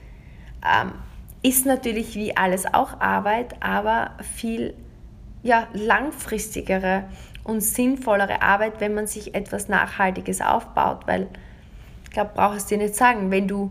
Ähm, 0.64 0.92
ist 1.42 1.66
natürlich 1.66 2.14
wie 2.14 2.36
alles 2.36 2.72
auch 2.72 3.00
Arbeit, 3.00 3.56
aber 3.60 4.12
viel 4.36 4.74
ja, 5.42 5.68
langfristigere 5.72 7.04
und 7.44 7.60
sinnvollere 7.60 8.42
Arbeit, 8.42 8.80
wenn 8.80 8.94
man 8.94 9.06
sich 9.06 9.34
etwas 9.34 9.68
Nachhaltiges 9.68 10.40
aufbaut, 10.40 11.06
weil 11.06 11.28
ich 12.04 12.10
glaube, 12.10 12.30
brauchst 12.34 12.70
du 12.70 12.76
dir 12.76 12.84
nicht 12.84 12.96
sagen, 12.96 13.30
wenn 13.30 13.48
du 13.48 13.70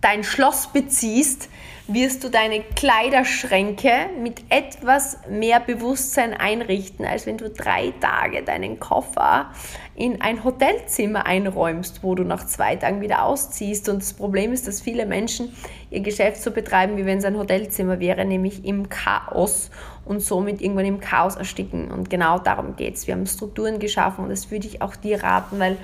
dein 0.00 0.24
Schloss 0.24 0.68
beziehst, 0.72 1.48
wirst 1.86 2.22
du 2.24 2.28
deine 2.28 2.60
Kleiderschränke 2.60 4.08
mit 4.20 4.42
etwas 4.50 5.18
mehr 5.28 5.60
Bewusstsein 5.60 6.34
einrichten, 6.34 7.04
als 7.04 7.26
wenn 7.26 7.38
du 7.38 7.50
drei 7.50 7.92
Tage 8.00 8.42
deinen 8.42 8.78
Koffer 8.78 9.50
in 9.94 10.20
ein 10.20 10.44
Hotelzimmer 10.44 11.26
einräumst, 11.26 12.02
wo 12.02 12.14
du 12.14 12.24
nach 12.24 12.46
zwei 12.46 12.76
Tagen 12.76 13.00
wieder 13.00 13.24
ausziehst. 13.24 13.88
Und 13.88 14.02
das 14.02 14.14
Problem 14.14 14.52
ist, 14.52 14.66
dass 14.66 14.80
viele 14.80 15.06
Menschen 15.06 15.54
ihr 15.90 16.00
Geschäft 16.00 16.42
so 16.42 16.50
betreiben, 16.50 16.96
wie 16.96 17.06
wenn 17.06 17.18
es 17.18 17.24
ein 17.24 17.36
Hotelzimmer 17.36 18.00
wäre, 18.00 18.24
nämlich 18.24 18.64
im 18.64 18.88
Chaos 18.88 19.70
und 20.04 20.20
somit 20.20 20.60
irgendwann 20.60 20.86
im 20.86 21.00
Chaos 21.00 21.36
ersticken. 21.36 21.90
Und 21.90 22.10
genau 22.10 22.38
darum 22.38 22.76
geht 22.76 22.94
es. 22.94 23.06
Wir 23.06 23.14
haben 23.14 23.26
Strukturen 23.26 23.78
geschaffen 23.78 24.24
und 24.24 24.30
das 24.30 24.50
würde 24.50 24.66
ich 24.66 24.82
auch 24.82 24.96
dir 24.96 25.22
raten, 25.22 25.58
weil 25.58 25.76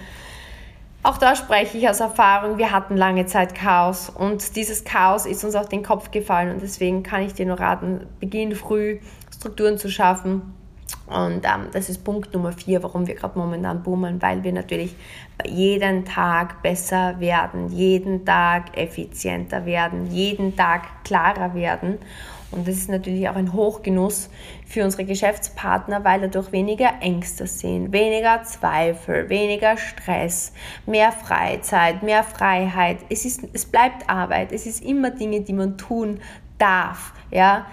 auch 1.04 1.16
da 1.16 1.36
spreche 1.36 1.78
ich 1.78 1.88
aus 1.88 2.00
Erfahrung, 2.00 2.58
wir 2.58 2.72
hatten 2.72 2.96
lange 2.96 3.26
Zeit 3.26 3.54
Chaos 3.54 4.10
und 4.10 4.56
dieses 4.56 4.84
Chaos 4.84 5.26
ist 5.26 5.44
uns 5.44 5.54
auf 5.54 5.68
den 5.68 5.82
Kopf 5.84 6.10
gefallen 6.10 6.52
und 6.52 6.60
deswegen 6.60 7.04
kann 7.04 7.22
ich 7.22 7.34
dir 7.34 7.46
nur 7.46 7.60
raten, 7.60 8.06
beginn 8.18 8.54
früh 8.54 8.98
Strukturen 9.34 9.78
zu 9.78 9.88
schaffen. 9.88 10.54
Und 11.06 11.44
ähm, 11.44 11.68
das 11.72 11.88
ist 11.88 12.04
Punkt 12.04 12.34
Nummer 12.34 12.52
vier, 12.52 12.82
warum 12.82 13.06
wir 13.06 13.14
gerade 13.14 13.38
momentan 13.38 13.82
boomen, 13.82 14.20
weil 14.20 14.42
wir 14.44 14.52
natürlich 14.52 14.94
jeden 15.46 16.04
Tag 16.04 16.62
besser 16.62 17.18
werden, 17.20 17.68
jeden 17.70 18.26
Tag 18.26 18.76
effizienter 18.76 19.64
werden, 19.64 20.10
jeden 20.10 20.56
Tag 20.56 21.04
klarer 21.04 21.54
werden. 21.54 21.98
Und 22.50 22.66
das 22.66 22.76
ist 22.76 22.88
natürlich 22.88 23.28
auch 23.28 23.36
ein 23.36 23.52
Hochgenuss 23.52 24.30
für 24.66 24.82
unsere 24.82 25.04
Geschäftspartner, 25.04 26.02
weil 26.04 26.20
dadurch 26.20 26.50
weniger 26.50 26.94
Ängste 27.00 27.46
sind, 27.46 27.92
weniger 27.92 28.42
Zweifel, 28.44 29.28
weniger 29.28 29.76
Stress, 29.76 30.52
mehr 30.86 31.12
Freizeit, 31.12 32.02
mehr 32.02 32.24
Freiheit. 32.24 32.98
Es, 33.10 33.26
ist, 33.26 33.42
es 33.52 33.66
bleibt 33.66 34.08
Arbeit, 34.08 34.52
es 34.52 34.66
ist 34.66 34.82
immer 34.82 35.10
Dinge, 35.10 35.42
die 35.42 35.52
man 35.52 35.76
tun 35.76 36.20
darf. 36.56 37.12
Ja? 37.30 37.66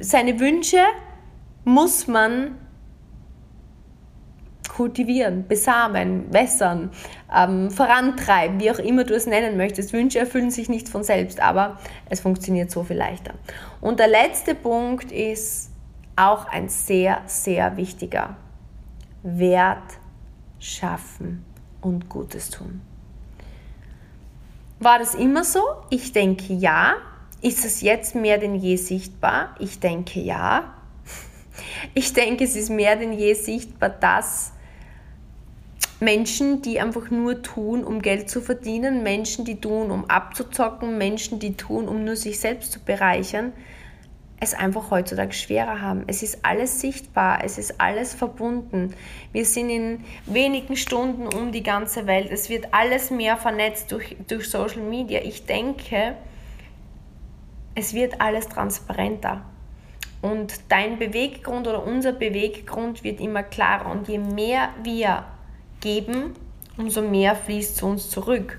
Seine 0.00 0.38
Wünsche 0.38 0.80
muss 1.64 2.06
man 2.06 2.58
kultivieren, 4.74 5.46
besamen, 5.46 6.32
wässern, 6.32 6.90
ähm, 7.34 7.70
vorantreiben, 7.70 8.58
wie 8.58 8.70
auch 8.70 8.78
immer 8.78 9.04
du 9.04 9.14
es 9.14 9.26
nennen 9.26 9.56
möchtest. 9.56 9.92
Wünsche 9.92 10.18
erfüllen 10.18 10.50
sich 10.50 10.68
nicht 10.68 10.88
von 10.88 11.04
selbst, 11.04 11.40
aber 11.40 11.78
es 12.08 12.20
funktioniert 12.20 12.70
so 12.70 12.82
viel 12.82 12.96
leichter. 12.96 13.34
Und 13.80 14.00
der 14.00 14.08
letzte 14.08 14.54
Punkt 14.54 15.12
ist 15.12 15.70
auch 16.16 16.46
ein 16.46 16.68
sehr, 16.68 17.20
sehr 17.26 17.76
wichtiger. 17.76 18.36
Wert 19.22 19.98
schaffen 20.58 21.44
und 21.80 22.08
Gutes 22.08 22.48
tun. 22.50 22.80
War 24.80 24.98
das 24.98 25.14
immer 25.14 25.44
so? 25.44 25.60
Ich 25.90 26.12
denke 26.12 26.54
ja. 26.54 26.94
Ist 27.42 27.64
es 27.64 27.82
jetzt 27.82 28.14
mehr 28.14 28.38
denn 28.38 28.54
je 28.54 28.76
sichtbar? 28.76 29.54
Ich 29.58 29.80
denke 29.80 30.20
ja. 30.20 30.74
Ich 31.94 32.12
denke, 32.12 32.44
es 32.44 32.56
ist 32.56 32.70
mehr 32.70 32.96
denn 32.96 33.12
je 33.12 33.34
sichtbar, 33.34 33.90
dass 33.90 34.52
Menschen, 36.02 36.62
die 36.62 36.80
einfach 36.80 37.10
nur 37.10 37.42
tun, 37.42 37.84
um 37.84 38.02
Geld 38.02 38.28
zu 38.28 38.40
verdienen, 38.40 39.04
Menschen, 39.04 39.44
die 39.44 39.60
tun, 39.60 39.92
um 39.92 40.10
abzuzocken, 40.10 40.98
Menschen, 40.98 41.38
die 41.38 41.56
tun, 41.56 41.86
um 41.86 42.04
nur 42.04 42.16
sich 42.16 42.40
selbst 42.40 42.72
zu 42.72 42.80
bereichern, 42.80 43.52
es 44.40 44.52
einfach 44.52 44.90
heutzutage 44.90 45.32
schwerer 45.32 45.80
haben. 45.80 46.02
Es 46.08 46.24
ist 46.24 46.44
alles 46.44 46.80
sichtbar, 46.80 47.44
es 47.44 47.56
ist 47.56 47.80
alles 47.80 48.14
verbunden. 48.14 48.94
Wir 49.30 49.44
sind 49.44 49.70
in 49.70 50.04
wenigen 50.26 50.74
Stunden 50.74 51.28
um 51.28 51.52
die 51.52 51.62
ganze 51.62 52.08
Welt. 52.08 52.32
Es 52.32 52.50
wird 52.50 52.74
alles 52.74 53.12
mehr 53.12 53.36
vernetzt 53.36 53.92
durch, 53.92 54.16
durch 54.26 54.50
Social 54.50 54.82
Media. 54.82 55.20
Ich 55.22 55.46
denke, 55.46 56.16
es 57.76 57.94
wird 57.94 58.20
alles 58.20 58.48
transparenter. 58.48 59.42
Und 60.20 60.54
dein 60.68 60.98
Beweggrund 60.98 61.68
oder 61.68 61.86
unser 61.86 62.10
Beweggrund 62.10 63.04
wird 63.04 63.20
immer 63.20 63.44
klarer. 63.44 63.88
Und 63.88 64.08
je 64.08 64.18
mehr 64.18 64.70
wir 64.82 65.24
geben, 65.82 66.32
umso 66.78 67.02
mehr 67.02 67.36
fließt 67.36 67.76
zu 67.76 67.86
uns 67.86 68.08
zurück. 68.08 68.58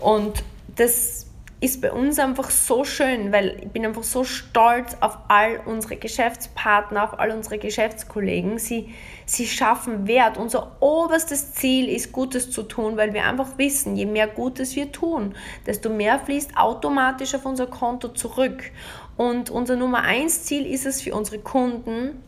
Und 0.00 0.42
das 0.74 1.26
ist 1.62 1.80
bei 1.80 1.92
uns 1.92 2.18
einfach 2.18 2.50
so 2.50 2.84
schön, 2.84 3.30
weil 3.30 3.56
ich 3.62 3.68
bin 3.68 3.86
einfach 3.86 4.02
so 4.02 4.24
stolz 4.24 4.96
auf 5.00 5.16
all 5.28 5.60
unsere 5.64 5.94
Geschäftspartner, 5.96 7.04
auf 7.04 7.20
all 7.20 7.30
unsere 7.30 7.58
Geschäftskollegen. 7.58 8.58
Sie, 8.58 8.92
sie 9.26 9.46
schaffen 9.46 10.08
Wert. 10.08 10.38
Unser 10.38 10.76
oberstes 10.80 11.54
Ziel 11.54 11.88
ist, 11.88 12.10
Gutes 12.10 12.50
zu 12.50 12.64
tun, 12.64 12.96
weil 12.96 13.14
wir 13.14 13.24
einfach 13.24 13.58
wissen, 13.58 13.94
je 13.94 14.06
mehr 14.06 14.26
Gutes 14.26 14.74
wir 14.74 14.90
tun, 14.90 15.36
desto 15.64 15.88
mehr 15.88 16.18
fließt 16.18 16.56
automatisch 16.56 17.32
auf 17.36 17.46
unser 17.46 17.68
Konto 17.68 18.08
zurück. 18.08 18.72
Und 19.16 19.48
unser 19.48 19.76
Nummer 19.76 20.02
eins 20.02 20.42
Ziel 20.42 20.66
ist 20.66 20.84
es 20.84 21.00
für 21.00 21.14
unsere 21.14 21.38
Kunden, 21.38 22.20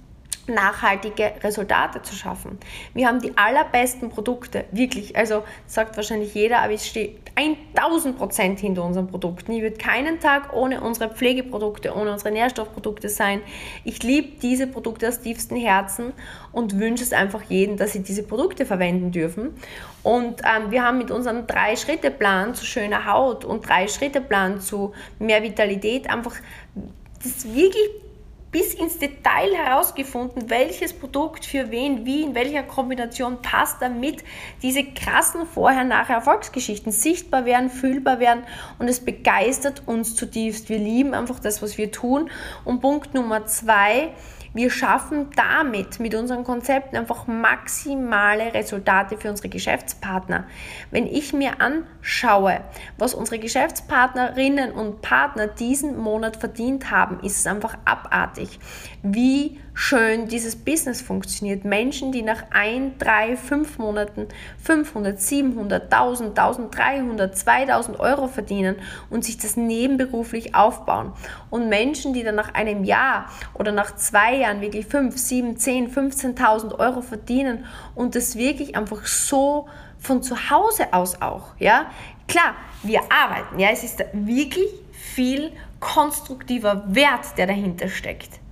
nachhaltige 0.47 1.33
Resultate 1.43 2.03
zu 2.03 2.15
schaffen. 2.15 2.59
Wir 2.93 3.07
haben 3.07 3.21
die 3.21 3.37
allerbesten 3.37 4.11
Produkte, 4.11 4.65
wirklich. 4.73 5.17
Also 5.17 5.43
sagt 5.67 5.97
wahrscheinlich 5.97 6.35
jeder, 6.35 6.59
aber 6.59 6.73
ich 6.73 6.85
stehe 6.85 7.15
1000 7.37 8.17
Prozent 8.17 8.61
hinter 8.61 8.85
unseren 8.85 9.09
Produkten. 9.09 9.53
Ich 9.53 9.63
würde 9.63 9.77
keinen 9.77 10.21
Tag 10.21 10.53
ohne 10.53 10.81
unsere 10.81 11.11
Pflegeprodukte, 11.11 11.95
ohne 11.95 12.13
unsere 12.13 12.31
Nährstoffprodukte 12.31 13.09
sein. 13.09 13.41
Ich 13.85 14.03
liebe 14.03 14.39
diese 14.41 14.67
Produkte 14.67 15.09
aus 15.09 15.21
tiefstem 15.21 15.59
Herzen 15.59 16.13
und 16.53 16.79
wünsche 16.79 17.03
es 17.03 17.13
einfach 17.13 17.43
jedem, 17.43 17.77
dass 17.77 17.93
sie 17.93 18.03
diese 18.03 18.23
Produkte 18.23 18.67
verwenden 18.67 19.11
dürfen. 19.11 19.55
Und 20.03 20.43
ähm, 20.43 20.71
wir 20.71 20.85
haben 20.85 20.99
mit 20.99 21.11
unserem 21.11 21.47
Drei-Schritte-Plan 21.47 22.55
zu 22.55 22.65
schöner 22.65 23.07
Haut 23.07 23.45
und 23.45 23.69
Drei-Schritte-Plan 23.69 24.61
zu 24.61 24.93
mehr 25.19 25.43
Vitalität 25.43 26.09
einfach 26.09 26.35
das 27.23 27.53
wirklich 27.55 27.89
bis 28.55 28.73
ins 28.73 28.99
Detail 29.01 29.53
herausgefunden, 29.53 30.49
welches 30.49 30.93
Produkt 30.93 31.45
für 31.45 31.73
wen, 31.73 32.07
wie, 32.07 32.23
in 32.23 32.37
welcher 32.37 32.63
Kombination 32.63 33.43
passt, 33.43 33.83
damit 33.83 34.23
diese 34.63 34.85
krassen 34.85 35.45
Vorher-Nachher-Erfolgsgeschichten 35.45 36.93
sichtbar 36.93 37.47
werden, 37.47 37.69
fühlbar 37.69 38.21
werden 38.21 38.45
und 38.79 38.87
es 38.87 39.05
begeistert 39.05 39.83
uns 39.87 40.15
zutiefst. 40.15 40.69
Wir 40.69 40.79
lieben 40.79 41.15
einfach 41.15 41.41
das, 41.41 41.63
was 41.63 41.79
wir 41.79 41.91
tun. 41.91 42.31
Und 42.65 42.81
Punkt 42.81 43.13
Nummer 43.13 43.45
zwei, 43.47 44.13
wir 44.55 44.71
schaffen 44.71 45.31
damit 45.35 45.99
mit 45.99 46.15
unseren 46.15 46.45
Konzepten 46.45 46.97
einfach 46.97 47.27
maximale 47.27 48.55
Resultate 48.55 49.19
für 49.19 49.29
unsere 49.29 49.49
Geschäftspartner. 49.49 50.45
Wenn 50.93 51.07
ich 51.07 51.33
mir 51.33 51.61
anschaue, 51.61 52.61
was 52.97 53.15
unsere 53.15 53.41
Geschäftspartnerinnen 53.41 54.71
und 54.71 55.03
Partner 55.03 55.49
diesen 55.49 55.99
Monat 55.99 56.37
verdient 56.37 56.91
haben, 56.93 57.19
ist 57.21 57.39
es 57.39 57.47
einfach 57.47 57.77
abartig, 57.85 58.61
wie 59.03 59.59
schön 59.75 60.29
dieses 60.29 60.55
Business 60.55 61.03
funktioniert. 61.03 61.65
Menschen, 61.65 62.13
die 62.13 62.23
nach 62.23 62.45
ein, 62.51 62.97
drei, 62.99 63.37
fünf 63.37 63.79
Monaten 63.79 64.29
500, 64.63 65.21
700, 65.21 65.93
1000, 65.93 66.39
1300, 66.39 67.37
2000 67.37 68.01
Euro 68.01 68.29
verdienen 68.29 68.77
und 69.11 69.25
sich 69.25 69.37
das 69.37 69.57
nebenberuflich 69.57 70.55
aufbauen. 70.55 71.13
Und 71.51 71.69
Menschen, 71.69 72.15
die 72.15 72.23
dann 72.23 72.37
nach 72.37 72.55
einem 72.55 72.85
Jahr 72.85 73.31
oder 73.55 73.73
nach 73.73 73.97
zwei 73.97 74.37
Jahren 74.37 74.61
wirklich 74.61 74.87
5, 74.87 75.19
7, 75.19 75.57
10, 75.57 75.93
15.000 75.93 76.79
Euro 76.79 77.03
verdienen 77.03 77.67
und 77.97 78.15
das 78.15 78.37
wirklich 78.37 78.77
einfach 78.77 79.05
so 79.07 79.69
von 79.99 80.23
zu 80.23 80.51
Hause 80.51 80.93
aus 80.93 81.21
auch, 81.21 81.49
ja. 81.59 81.87
Klar, 82.29 82.55
wir 82.83 83.01
arbeiten, 83.11 83.59
ja, 83.59 83.69
es 83.71 83.85
ist 83.85 84.03
wirklich 84.13 84.69
viel 84.93 85.53
konstruktiver 85.81 86.85
Wert, 86.89 87.37
der 87.37 87.47
dahinter 87.47 87.89
steckt 87.89 88.44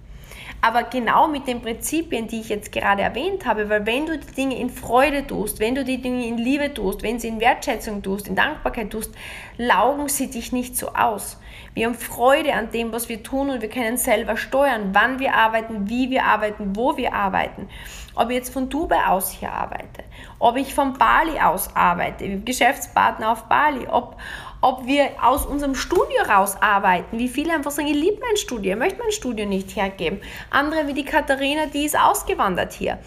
aber 0.64 0.84
genau 0.84 1.26
mit 1.26 1.48
den 1.48 1.60
Prinzipien, 1.60 2.28
die 2.28 2.40
ich 2.40 2.48
jetzt 2.48 2.70
gerade 2.70 3.02
erwähnt 3.02 3.44
habe, 3.46 3.68
weil 3.68 3.84
wenn 3.84 4.06
du 4.06 4.16
die 4.16 4.32
Dinge 4.32 4.56
in 4.56 4.70
Freude 4.70 5.26
tust, 5.26 5.58
wenn 5.58 5.74
du 5.74 5.84
die 5.84 6.00
Dinge 6.00 6.24
in 6.24 6.38
Liebe 6.38 6.72
tust, 6.72 7.02
wenn 7.02 7.18
sie 7.18 7.26
in 7.26 7.40
Wertschätzung 7.40 8.00
tust, 8.00 8.28
in 8.28 8.36
Dankbarkeit 8.36 8.90
tust, 8.90 9.12
laugen 9.58 10.08
sie 10.08 10.30
dich 10.30 10.52
nicht 10.52 10.76
so 10.76 10.90
aus. 10.90 11.40
Wir 11.74 11.86
haben 11.86 11.96
Freude 11.96 12.54
an 12.54 12.70
dem, 12.70 12.92
was 12.92 13.08
wir 13.08 13.24
tun 13.24 13.50
und 13.50 13.60
wir 13.60 13.70
können 13.70 13.96
selber 13.96 14.36
steuern, 14.36 14.90
wann 14.92 15.18
wir 15.18 15.34
arbeiten, 15.34 15.88
wie 15.88 16.10
wir 16.10 16.26
arbeiten, 16.26 16.76
wo 16.76 16.96
wir 16.96 17.12
arbeiten. 17.12 17.68
Ob 18.14 18.30
ich 18.30 18.36
jetzt 18.36 18.52
von 18.52 18.68
Dubai 18.68 19.06
aus 19.06 19.32
hier 19.32 19.50
arbeite, 19.50 20.04
ob 20.38 20.56
ich 20.56 20.74
von 20.74 20.92
Bali 20.92 21.40
aus 21.40 21.74
arbeite, 21.74 22.38
Geschäftspartner 22.38 23.32
auf 23.32 23.48
Bali, 23.48 23.88
ob, 23.88 24.16
ob 24.62 24.86
wir 24.86 25.10
aus 25.20 25.44
unserem 25.44 25.74
Studio 25.74 26.22
raus 26.28 26.56
arbeiten. 26.60 27.18
Wie 27.18 27.28
viele 27.28 27.52
einfach 27.52 27.72
sagen, 27.72 27.88
ich 27.88 27.94
liebe 27.94 28.20
mein 28.20 28.36
Studio, 28.36 28.72
ich 28.72 28.78
möchte 28.78 29.00
mein 29.00 29.10
Studio 29.10 29.44
nicht 29.44 29.76
hergeben. 29.76 30.20
Andere 30.50 30.86
wie 30.86 30.94
die 30.94 31.04
Katharina, 31.04 31.66
die 31.66 31.84
ist 31.84 31.98
ausgewandert 31.98 32.72
hier. 32.72 32.98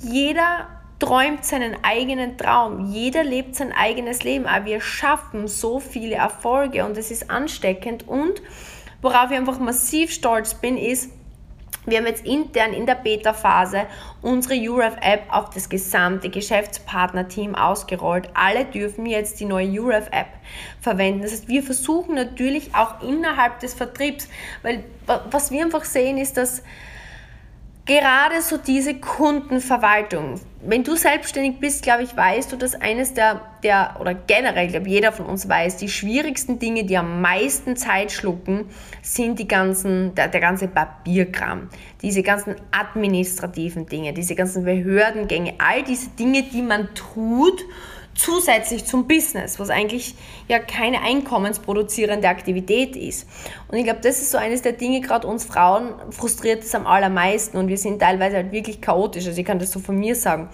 Jeder 0.00 0.66
träumt 0.98 1.44
seinen 1.44 1.76
eigenen 1.82 2.36
Traum, 2.36 2.86
jeder 2.86 3.22
lebt 3.22 3.54
sein 3.54 3.72
eigenes 3.72 4.24
Leben, 4.24 4.46
aber 4.46 4.64
wir 4.64 4.80
schaffen 4.80 5.46
so 5.46 5.78
viele 5.78 6.16
Erfolge 6.16 6.84
und 6.84 6.96
es 6.98 7.10
ist 7.10 7.30
ansteckend 7.30 8.08
und 8.08 8.42
worauf 9.02 9.30
ich 9.30 9.36
einfach 9.36 9.58
massiv 9.58 10.10
stolz 10.10 10.54
bin, 10.54 10.76
ist, 10.76 11.12
wir 11.86 11.98
haben 11.98 12.06
jetzt 12.06 12.26
intern 12.26 12.72
in 12.72 12.84
der 12.84 12.96
Beta-Phase 12.96 13.86
unsere 14.20 14.56
UREF-App 14.56 15.22
auf 15.28 15.50
das 15.50 15.68
gesamte 15.68 16.30
Geschäftspartner-Team 16.30 17.54
ausgerollt. 17.54 18.28
Alle 18.34 18.64
dürfen 18.64 19.06
jetzt 19.06 19.38
die 19.40 19.44
neue 19.44 19.68
UREF-App 19.80 20.28
verwenden. 20.80 21.22
Das 21.22 21.32
heißt, 21.32 21.48
wir 21.48 21.62
versuchen 21.62 22.16
natürlich 22.16 22.74
auch 22.74 23.02
innerhalb 23.02 23.60
des 23.60 23.74
Vertriebs, 23.74 24.28
weil 24.62 24.84
was 25.30 25.50
wir 25.50 25.64
einfach 25.64 25.84
sehen 25.84 26.18
ist, 26.18 26.36
dass 26.36 26.62
gerade 27.86 28.42
so 28.42 28.56
diese 28.58 28.94
Kundenverwaltung. 28.96 30.40
Wenn 30.60 30.82
du 30.82 30.96
selbstständig 30.96 31.60
bist, 31.60 31.84
glaube 31.84 32.02
ich, 32.02 32.16
weißt 32.16 32.50
du, 32.50 32.56
dass 32.56 32.74
eines 32.74 33.14
der, 33.14 33.40
der 33.62 33.96
oder 34.00 34.14
generell, 34.14 34.66
glaube 34.66 34.88
jeder 34.88 35.12
von 35.12 35.26
uns 35.26 35.48
weiß, 35.48 35.76
die 35.76 35.88
schwierigsten 35.88 36.58
Dinge, 36.58 36.84
die 36.84 36.96
am 36.96 37.22
meisten 37.22 37.76
Zeit 37.76 38.10
schlucken, 38.10 38.68
sind 39.02 39.38
die 39.38 39.46
ganzen, 39.46 40.14
der, 40.16 40.26
der 40.26 40.40
ganze 40.40 40.66
Papierkram, 40.66 41.70
diese 42.02 42.22
ganzen 42.22 42.56
administrativen 42.72 43.86
Dinge, 43.86 44.12
diese 44.12 44.34
ganzen 44.34 44.64
Behördengänge, 44.64 45.54
all 45.58 45.84
diese 45.84 46.10
Dinge, 46.10 46.42
die 46.42 46.62
man 46.62 46.92
tut, 46.94 47.62
zusätzlich 48.16 48.84
zum 48.84 49.06
Business, 49.06 49.58
was 49.58 49.70
eigentlich 49.70 50.14
ja 50.48 50.58
keine 50.58 51.02
einkommensproduzierende 51.02 52.28
Aktivität 52.28 52.96
ist. 52.96 53.28
Und 53.68 53.78
ich 53.78 53.84
glaube, 53.84 54.00
das 54.02 54.20
ist 54.20 54.30
so 54.30 54.38
eines 54.38 54.62
der 54.62 54.72
Dinge, 54.72 55.00
gerade 55.00 55.26
uns 55.26 55.44
Frauen 55.44 55.94
frustriert 56.10 56.62
es 56.62 56.74
am 56.74 56.86
allermeisten 56.86 57.58
und 57.58 57.68
wir 57.68 57.78
sind 57.78 58.00
teilweise 58.00 58.36
halt 58.36 58.52
wirklich 58.52 58.80
chaotisch, 58.80 59.26
also 59.26 59.38
ich 59.38 59.46
kann 59.46 59.58
das 59.58 59.70
so 59.70 59.80
von 59.80 59.96
mir 59.98 60.14
sagen. 60.14 60.48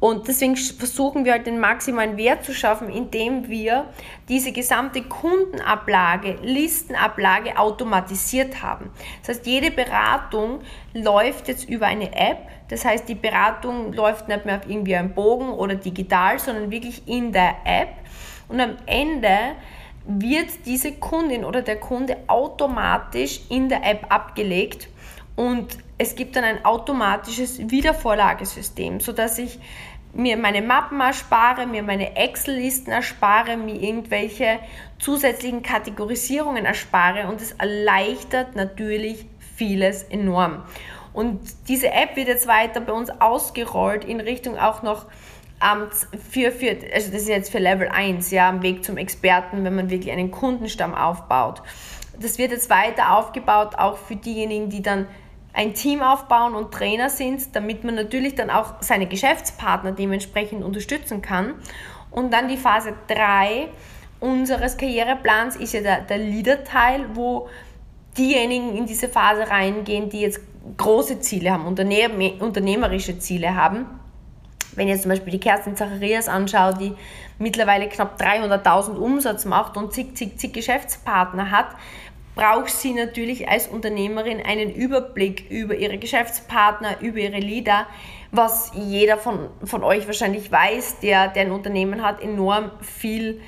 Und 0.00 0.28
deswegen 0.28 0.56
versuchen 0.56 1.24
wir 1.24 1.32
halt 1.32 1.46
den 1.46 1.58
maximalen 1.58 2.16
Wert 2.16 2.44
zu 2.44 2.54
schaffen, 2.54 2.88
indem 2.88 3.48
wir 3.48 3.86
diese 4.28 4.52
gesamte 4.52 5.02
Kundenablage, 5.02 6.36
Listenablage 6.42 7.58
automatisiert 7.58 8.62
haben. 8.62 8.90
Das 9.22 9.36
heißt, 9.36 9.46
jede 9.46 9.72
Beratung 9.72 10.60
läuft 10.94 11.48
jetzt 11.48 11.68
über 11.68 11.86
eine 11.86 12.14
App. 12.14 12.38
Das 12.68 12.84
heißt, 12.84 13.08
die 13.08 13.16
Beratung 13.16 13.92
läuft 13.92 14.28
nicht 14.28 14.44
mehr 14.44 14.58
auf 14.58 14.68
irgendwie 14.68 14.94
einem 14.94 15.14
Bogen 15.14 15.48
oder 15.48 15.74
digital, 15.74 16.38
sondern 16.38 16.70
wirklich 16.70 17.08
in 17.08 17.32
der 17.32 17.56
App. 17.64 17.88
Und 18.48 18.60
am 18.60 18.76
Ende 18.86 19.56
wird 20.06 20.64
diese 20.64 20.92
Kundin 20.92 21.44
oder 21.44 21.60
der 21.60 21.80
Kunde 21.80 22.18
automatisch 22.28 23.40
in 23.50 23.68
der 23.68 23.84
App 23.84 24.06
abgelegt 24.10 24.88
und 25.34 25.76
es 25.98 26.14
gibt 26.14 26.36
dann 26.36 26.44
ein 26.44 26.64
automatisches 26.64 27.70
Wiedervorlagesystem, 27.70 29.00
sodass 29.00 29.38
ich 29.38 29.58
mir 30.14 30.36
meine 30.36 30.62
Mappen 30.62 31.00
erspare, 31.00 31.66
mir 31.66 31.82
meine 31.82 32.16
Excel-Listen 32.16 32.90
erspare, 32.90 33.56
mir 33.56 33.74
irgendwelche 33.74 34.58
zusätzlichen 34.98 35.62
Kategorisierungen 35.62 36.64
erspare 36.64 37.28
und 37.28 37.40
es 37.40 37.52
erleichtert 37.52 38.56
natürlich 38.56 39.26
vieles 39.56 40.04
enorm. 40.04 40.62
Und 41.12 41.40
diese 41.68 41.88
App 41.88 42.16
wird 42.16 42.28
jetzt 42.28 42.46
weiter 42.46 42.80
bei 42.80 42.92
uns 42.92 43.10
ausgerollt 43.10 44.04
in 44.04 44.20
Richtung 44.20 44.56
auch 44.56 44.82
noch 44.82 45.06
ähm, 45.62 45.88
für, 46.30 46.52
für, 46.52 46.76
also 46.94 47.10
das 47.10 47.22
ist 47.22 47.28
jetzt 47.28 47.50
für 47.50 47.58
Level 47.58 47.88
1, 47.88 48.30
ja, 48.30 48.48
am 48.48 48.62
Weg 48.62 48.84
zum 48.84 48.96
Experten, 48.96 49.64
wenn 49.64 49.74
man 49.74 49.90
wirklich 49.90 50.12
einen 50.12 50.30
Kundenstamm 50.30 50.94
aufbaut. 50.94 51.62
Das 52.20 52.38
wird 52.38 52.52
jetzt 52.52 52.70
weiter 52.70 53.16
aufgebaut, 53.16 53.74
auch 53.76 53.96
für 53.96 54.16
diejenigen, 54.16 54.70
die 54.70 54.82
dann 54.82 55.06
ein 55.52 55.74
Team 55.74 56.02
aufbauen 56.02 56.54
und 56.54 56.72
Trainer 56.72 57.10
sind, 57.10 57.54
damit 57.56 57.84
man 57.84 57.94
natürlich 57.94 58.34
dann 58.34 58.50
auch 58.50 58.74
seine 58.80 59.06
Geschäftspartner 59.06 59.92
dementsprechend 59.92 60.62
unterstützen 60.62 61.22
kann. 61.22 61.54
Und 62.10 62.32
dann 62.32 62.48
die 62.48 62.56
Phase 62.56 62.94
3 63.08 63.68
unseres 64.20 64.76
Karriereplans 64.76 65.56
ist 65.56 65.74
ja 65.74 65.80
der, 65.80 66.00
der 66.02 66.18
Leader-Teil, 66.18 67.06
wo 67.14 67.48
diejenigen 68.16 68.76
in 68.76 68.86
diese 68.86 69.08
Phase 69.08 69.48
reingehen, 69.48 70.10
die 70.10 70.20
jetzt 70.20 70.40
große 70.76 71.20
Ziele 71.20 71.52
haben, 71.52 71.66
unternehmerische 71.66 73.18
Ziele 73.18 73.54
haben. 73.54 73.86
Wenn 74.74 74.88
ihr 74.88 75.00
zum 75.00 75.10
Beispiel 75.10 75.32
die 75.32 75.40
Kerstin 75.40 75.76
Zacharias 75.76 76.28
anschaut, 76.28 76.80
die 76.80 76.94
mittlerweile 77.38 77.88
knapp 77.88 78.20
300.000 78.20 78.96
Umsatz 78.96 79.44
macht 79.44 79.76
und 79.76 79.92
zig, 79.92 80.16
zig, 80.16 80.38
zig 80.38 80.52
Geschäftspartner 80.52 81.50
hat, 81.50 81.68
braucht 82.38 82.70
sie 82.70 82.94
natürlich 82.94 83.48
als 83.48 83.66
Unternehmerin 83.66 84.40
einen 84.40 84.72
Überblick 84.72 85.50
über 85.50 85.74
ihre 85.74 85.98
Geschäftspartner, 85.98 87.00
über 87.00 87.18
ihre 87.18 87.40
Leader, 87.40 87.88
was 88.30 88.70
jeder 88.76 89.16
von, 89.18 89.48
von 89.64 89.82
euch 89.82 90.06
wahrscheinlich 90.06 90.52
weiß, 90.52 91.00
der, 91.00 91.26
der 91.26 91.46
ein 91.46 91.50
Unternehmen 91.50 92.04
hat, 92.04 92.22
enorm 92.22 92.70
viel 92.80 93.40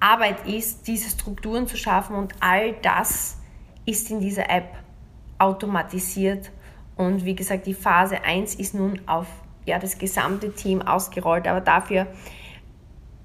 Arbeit 0.00 0.46
ist, 0.46 0.88
diese 0.88 1.10
Strukturen 1.10 1.66
zu 1.66 1.76
schaffen 1.76 2.16
und 2.16 2.32
all 2.40 2.72
das 2.80 3.36
ist 3.84 4.10
in 4.10 4.20
dieser 4.20 4.48
App 4.48 4.78
automatisiert. 5.38 6.50
Und 6.96 7.26
wie 7.26 7.36
gesagt, 7.36 7.66
die 7.66 7.74
Phase 7.74 8.24
1 8.24 8.54
ist 8.54 8.72
nun 8.72 9.02
auf 9.04 9.26
ja, 9.66 9.78
das 9.78 9.98
gesamte 9.98 10.54
Team 10.54 10.80
ausgerollt, 10.80 11.46
aber 11.46 11.60
dafür 11.60 12.06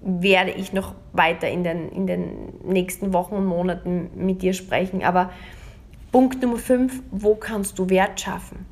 werde 0.04 0.52
ich 0.52 0.74
noch 0.74 0.96
weiter 1.14 1.50
in 1.50 1.64
den, 1.64 1.90
in 1.90 2.08
den 2.08 2.60
nächsten 2.64 3.14
Wochen 3.14 3.36
und 3.36 3.46
Monaten 3.46 4.10
mit 4.16 4.42
dir 4.42 4.54
sprechen. 4.54 5.04
Aber 5.04 5.32
Punkt 6.12 6.42
Nummer 6.42 6.58
5, 6.58 7.02
wo 7.12 7.36
kannst 7.36 7.80
du 7.80 7.90
Wert 7.90 8.20
schaffen? 8.20 8.66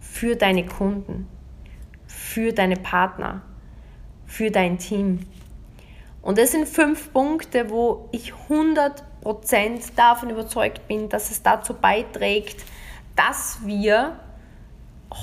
Für 0.00 0.36
deine 0.36 0.64
Kunden, 0.64 1.26
für 2.06 2.52
deine 2.52 2.76
Partner, 2.76 3.42
für 4.24 4.50
dein 4.50 4.78
Team. 4.78 5.20
Und 6.22 6.38
das 6.38 6.52
sind 6.52 6.68
fünf 6.68 7.12
Punkte, 7.12 7.68
wo 7.68 8.08
ich 8.12 8.32
100% 8.48 9.02
davon 9.96 10.30
überzeugt 10.30 10.86
bin, 10.88 11.08
dass 11.08 11.30
es 11.30 11.42
dazu 11.42 11.74
beiträgt, 11.74 12.64
dass 13.16 13.58
wir 13.64 14.18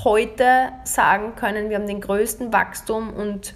heute 0.04 0.72
sagen 0.84 1.36
können, 1.36 1.70
wir 1.70 1.78
haben 1.78 1.88
den 1.88 2.02
größten 2.02 2.54
Wachstum 2.54 3.12
und 3.12 3.56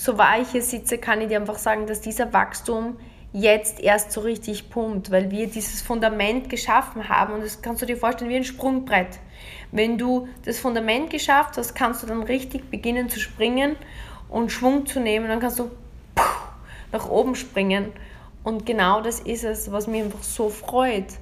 so 0.00 0.16
wahr 0.16 0.40
ich 0.40 0.48
hier 0.48 0.62
sitze, 0.62 0.96
kann 0.96 1.20
ich 1.20 1.28
dir 1.28 1.38
einfach 1.38 1.58
sagen, 1.58 1.86
dass 1.86 2.00
dieser 2.00 2.32
Wachstum 2.32 2.96
jetzt 3.34 3.80
erst 3.80 4.12
so 4.12 4.22
richtig 4.22 4.70
pumpt, 4.70 5.10
weil 5.10 5.30
wir 5.30 5.46
dieses 5.46 5.82
Fundament 5.82 6.48
geschaffen 6.48 7.10
haben. 7.10 7.34
Und 7.34 7.44
das 7.44 7.60
kannst 7.60 7.82
du 7.82 7.86
dir 7.86 7.98
vorstellen 7.98 8.30
wie 8.30 8.36
ein 8.36 8.44
Sprungbrett. 8.44 9.18
Wenn 9.72 9.98
du 9.98 10.26
das 10.46 10.58
Fundament 10.58 11.10
geschafft 11.10 11.58
hast, 11.58 11.74
kannst 11.74 12.02
du 12.02 12.06
dann 12.06 12.22
richtig 12.22 12.70
beginnen 12.70 13.10
zu 13.10 13.20
springen 13.20 13.76
und 14.30 14.50
Schwung 14.50 14.86
zu 14.86 15.00
nehmen, 15.00 15.28
dann 15.28 15.38
kannst 15.38 15.58
du 15.58 15.70
nach 16.92 17.10
oben 17.10 17.34
springen. 17.34 17.92
Und 18.42 18.64
genau 18.64 19.02
das 19.02 19.20
ist 19.20 19.44
es, 19.44 19.70
was 19.70 19.86
mich 19.86 20.02
einfach 20.02 20.22
so 20.22 20.48
freut, 20.48 21.12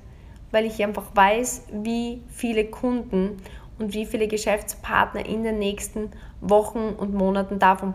weil 0.52 0.66
ich 0.66 0.80
einfach 0.84 1.16
weiß, 1.16 1.64
wie 1.72 2.22
viele 2.28 2.64
Kunden 2.66 3.42
und 3.80 3.92
wie 3.92 4.06
viele 4.06 4.28
Geschäftspartner 4.28 5.26
in 5.26 5.42
den 5.42 5.58
nächsten 5.58 6.12
Wochen 6.40 6.94
und 6.96 7.12
Monaten 7.12 7.58
davon 7.58 7.94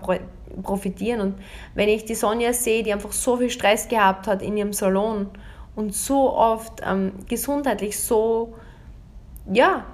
profitieren. 0.61 1.21
Und 1.21 1.35
wenn 1.73 1.89
ich 1.89 2.05
die 2.05 2.15
Sonja 2.15 2.53
sehe, 2.53 2.83
die 2.83 2.93
einfach 2.93 3.11
so 3.11 3.37
viel 3.37 3.49
Stress 3.49 3.87
gehabt 3.87 4.27
hat 4.27 4.41
in 4.41 4.57
ihrem 4.57 4.73
Salon 4.73 5.29
und 5.75 5.95
so 5.95 6.33
oft 6.35 6.81
ähm, 6.85 7.13
gesundheitlich 7.27 7.99
so, 7.99 8.53
ja, 9.51 9.85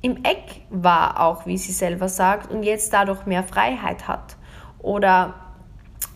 im 0.00 0.18
Eck 0.24 0.62
war, 0.70 1.20
auch 1.20 1.46
wie 1.46 1.58
sie 1.58 1.72
selber 1.72 2.08
sagt, 2.08 2.50
und 2.50 2.62
jetzt 2.62 2.92
dadurch 2.92 3.26
mehr 3.26 3.42
Freiheit 3.42 4.06
hat. 4.06 4.36
Oder 4.78 5.34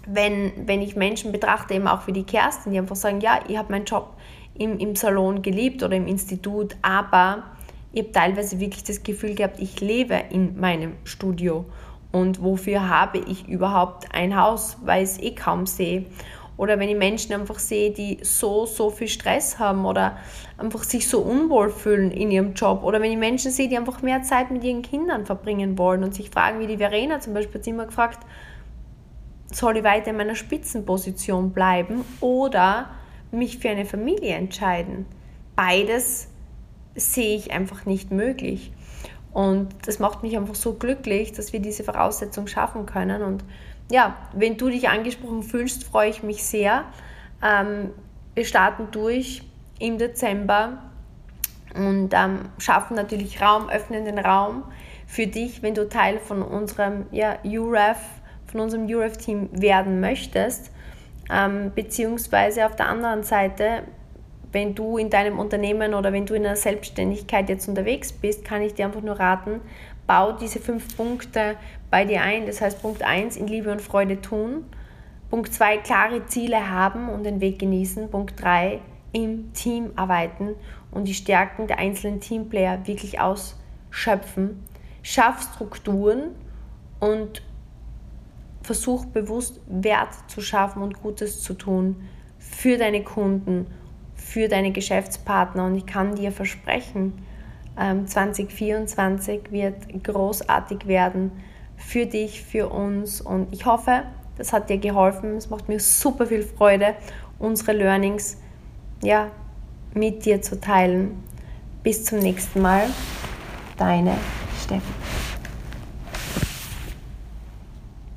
wenn, 0.06 0.52
wenn 0.66 0.82
ich 0.82 0.96
Menschen 0.96 1.32
betrachte, 1.32 1.74
eben 1.74 1.88
auch 1.88 2.06
wie 2.06 2.12
die 2.12 2.24
Kerstin, 2.24 2.72
die 2.72 2.78
einfach 2.78 2.96
sagen, 2.96 3.20
ja, 3.20 3.40
ich 3.48 3.56
habe 3.56 3.72
meinen 3.72 3.84
Job 3.84 4.14
im, 4.54 4.78
im 4.78 4.94
Salon 4.94 5.42
geliebt 5.42 5.82
oder 5.82 5.96
im 5.96 6.06
Institut, 6.06 6.76
aber 6.82 7.44
ich 7.92 8.02
habe 8.02 8.12
teilweise 8.12 8.60
wirklich 8.60 8.84
das 8.84 9.02
Gefühl 9.02 9.34
gehabt, 9.34 9.60
ich 9.60 9.80
lebe 9.80 10.14
in 10.30 10.58
meinem 10.58 10.94
Studio. 11.04 11.64
Und 12.12 12.42
wofür 12.42 12.88
habe 12.88 13.18
ich 13.18 13.48
überhaupt 13.48 14.14
ein 14.14 14.36
Haus, 14.38 14.76
weil 14.84 15.02
ich 15.02 15.10
es 15.10 15.18
eh 15.18 15.34
kaum 15.34 15.66
sehe. 15.66 16.06
Oder 16.58 16.78
wenn 16.78 16.88
ich 16.88 16.96
Menschen 16.96 17.32
einfach 17.32 17.58
sehe, 17.58 17.90
die 17.90 18.18
so, 18.22 18.66
so 18.66 18.90
viel 18.90 19.08
Stress 19.08 19.58
haben 19.58 19.86
oder 19.86 20.18
einfach 20.58 20.84
sich 20.84 21.08
so 21.08 21.20
unwohl 21.20 21.70
fühlen 21.70 22.10
in 22.10 22.30
ihrem 22.30 22.52
Job. 22.52 22.84
Oder 22.84 23.00
wenn 23.00 23.10
ich 23.10 23.18
Menschen 23.18 23.50
sehe, 23.50 23.68
die 23.68 23.76
einfach 23.76 24.02
mehr 24.02 24.22
Zeit 24.22 24.50
mit 24.50 24.62
ihren 24.62 24.82
Kindern 24.82 25.24
verbringen 25.24 25.78
wollen 25.78 26.04
und 26.04 26.14
sich 26.14 26.28
fragen, 26.28 26.60
wie 26.60 26.66
die 26.66 26.76
Verena 26.76 27.20
zum 27.20 27.32
Beispiel 27.32 27.60
hat 27.60 27.66
immer 27.66 27.86
gefragt, 27.86 28.20
soll 29.50 29.78
ich 29.78 29.84
weiter 29.84 30.10
in 30.10 30.16
meiner 30.16 30.34
Spitzenposition 30.34 31.52
bleiben 31.52 32.04
oder 32.20 32.90
mich 33.30 33.58
für 33.58 33.70
eine 33.70 33.84
Familie 33.84 34.34
entscheiden? 34.34 35.06
Beides 35.56 36.28
sehe 36.94 37.36
ich 37.36 37.52
einfach 37.52 37.86
nicht 37.86 38.10
möglich. 38.10 38.72
Und 39.32 39.68
das 39.86 39.98
macht 39.98 40.22
mich 40.22 40.36
einfach 40.36 40.54
so 40.54 40.74
glücklich, 40.74 41.32
dass 41.32 41.52
wir 41.52 41.60
diese 41.60 41.84
Voraussetzung 41.84 42.46
schaffen 42.46 42.84
können. 42.86 43.22
Und 43.22 43.44
ja, 43.90 44.16
wenn 44.34 44.56
du 44.56 44.68
dich 44.68 44.88
angesprochen 44.88 45.42
fühlst, 45.42 45.84
freue 45.84 46.10
ich 46.10 46.22
mich 46.22 46.44
sehr. 46.44 46.84
Ähm, 47.42 47.90
wir 48.34 48.44
starten 48.44 48.88
durch 48.90 49.42
im 49.78 49.98
Dezember 49.98 50.78
und 51.74 52.10
ähm, 52.12 52.50
schaffen 52.58 52.94
natürlich 52.94 53.40
Raum, 53.40 53.68
öffnen 53.68 54.04
den 54.04 54.18
Raum 54.18 54.64
für 55.06 55.26
dich, 55.26 55.62
wenn 55.62 55.74
du 55.74 55.88
Teil 55.88 56.18
von 56.18 56.42
unserem 56.42 57.06
ja, 57.10 57.38
UREF, 57.44 57.98
von 58.46 58.60
unserem 58.60 58.86
UREF-Team 58.86 59.48
werden 59.52 60.00
möchtest. 60.00 60.70
Ähm, 61.30 61.72
beziehungsweise 61.74 62.66
auf 62.66 62.76
der 62.76 62.88
anderen 62.88 63.22
Seite 63.22 63.84
wenn 64.52 64.74
du 64.74 64.98
in 64.98 65.10
deinem 65.10 65.38
Unternehmen 65.38 65.94
oder 65.94 66.12
wenn 66.12 66.26
du 66.26 66.34
in 66.34 66.46
einer 66.46 66.56
Selbstständigkeit 66.56 67.48
jetzt 67.48 67.68
unterwegs 67.68 68.12
bist, 68.12 68.44
kann 68.44 68.62
ich 68.62 68.74
dir 68.74 68.86
einfach 68.86 69.00
nur 69.00 69.18
raten, 69.18 69.60
bau 70.06 70.32
diese 70.32 70.60
fünf 70.60 70.96
Punkte 70.96 71.56
bei 71.90 72.04
dir 72.04 72.22
ein. 72.22 72.46
Das 72.46 72.60
heißt, 72.60 72.82
Punkt 72.82 73.02
1, 73.02 73.36
in 73.36 73.46
Liebe 73.46 73.72
und 73.72 73.80
Freude 73.80 74.20
tun. 74.20 74.64
Punkt 75.30 75.52
2, 75.52 75.78
klare 75.78 76.26
Ziele 76.26 76.70
haben 76.70 77.08
und 77.08 77.24
den 77.24 77.40
Weg 77.40 77.58
genießen. 77.58 78.10
Punkt 78.10 78.40
3, 78.42 78.80
im 79.12 79.52
Team 79.54 79.92
arbeiten 79.96 80.54
und 80.90 81.08
die 81.08 81.14
Stärken 81.14 81.66
der 81.66 81.78
einzelnen 81.78 82.20
Teamplayer 82.20 82.86
wirklich 82.86 83.20
ausschöpfen. 83.20 84.62
Schaff 85.02 85.42
Strukturen 85.54 86.34
und 87.00 87.42
versuch 88.62 89.06
bewusst 89.06 89.60
Wert 89.66 90.14
zu 90.28 90.40
schaffen 90.40 90.82
und 90.82 91.02
Gutes 91.02 91.42
zu 91.42 91.54
tun 91.54 92.08
für 92.38 92.76
deine 92.76 93.02
Kunden 93.02 93.66
für 94.32 94.48
deine 94.48 94.72
Geschäftspartner. 94.72 95.66
Und 95.66 95.76
ich 95.76 95.86
kann 95.86 96.14
dir 96.14 96.32
versprechen, 96.32 97.12
2024 97.76 99.40
ähm, 99.44 99.52
wird 99.52 100.04
großartig 100.04 100.86
werden 100.86 101.32
für 101.76 102.06
dich, 102.06 102.42
für 102.42 102.68
uns. 102.68 103.20
Und 103.20 103.52
ich 103.52 103.66
hoffe, 103.66 104.04
das 104.38 104.52
hat 104.52 104.70
dir 104.70 104.78
geholfen. 104.78 105.36
Es 105.36 105.50
macht 105.50 105.68
mir 105.68 105.80
super 105.80 106.26
viel 106.26 106.42
Freude, 106.42 106.94
unsere 107.38 107.72
Learnings 107.72 108.38
ja, 109.02 109.30
mit 109.94 110.24
dir 110.24 110.40
zu 110.40 110.60
teilen. 110.60 111.22
Bis 111.82 112.04
zum 112.04 112.18
nächsten 112.18 112.60
Mal. 112.62 112.86
Deine 113.76 114.16
Steffi. 114.62 115.31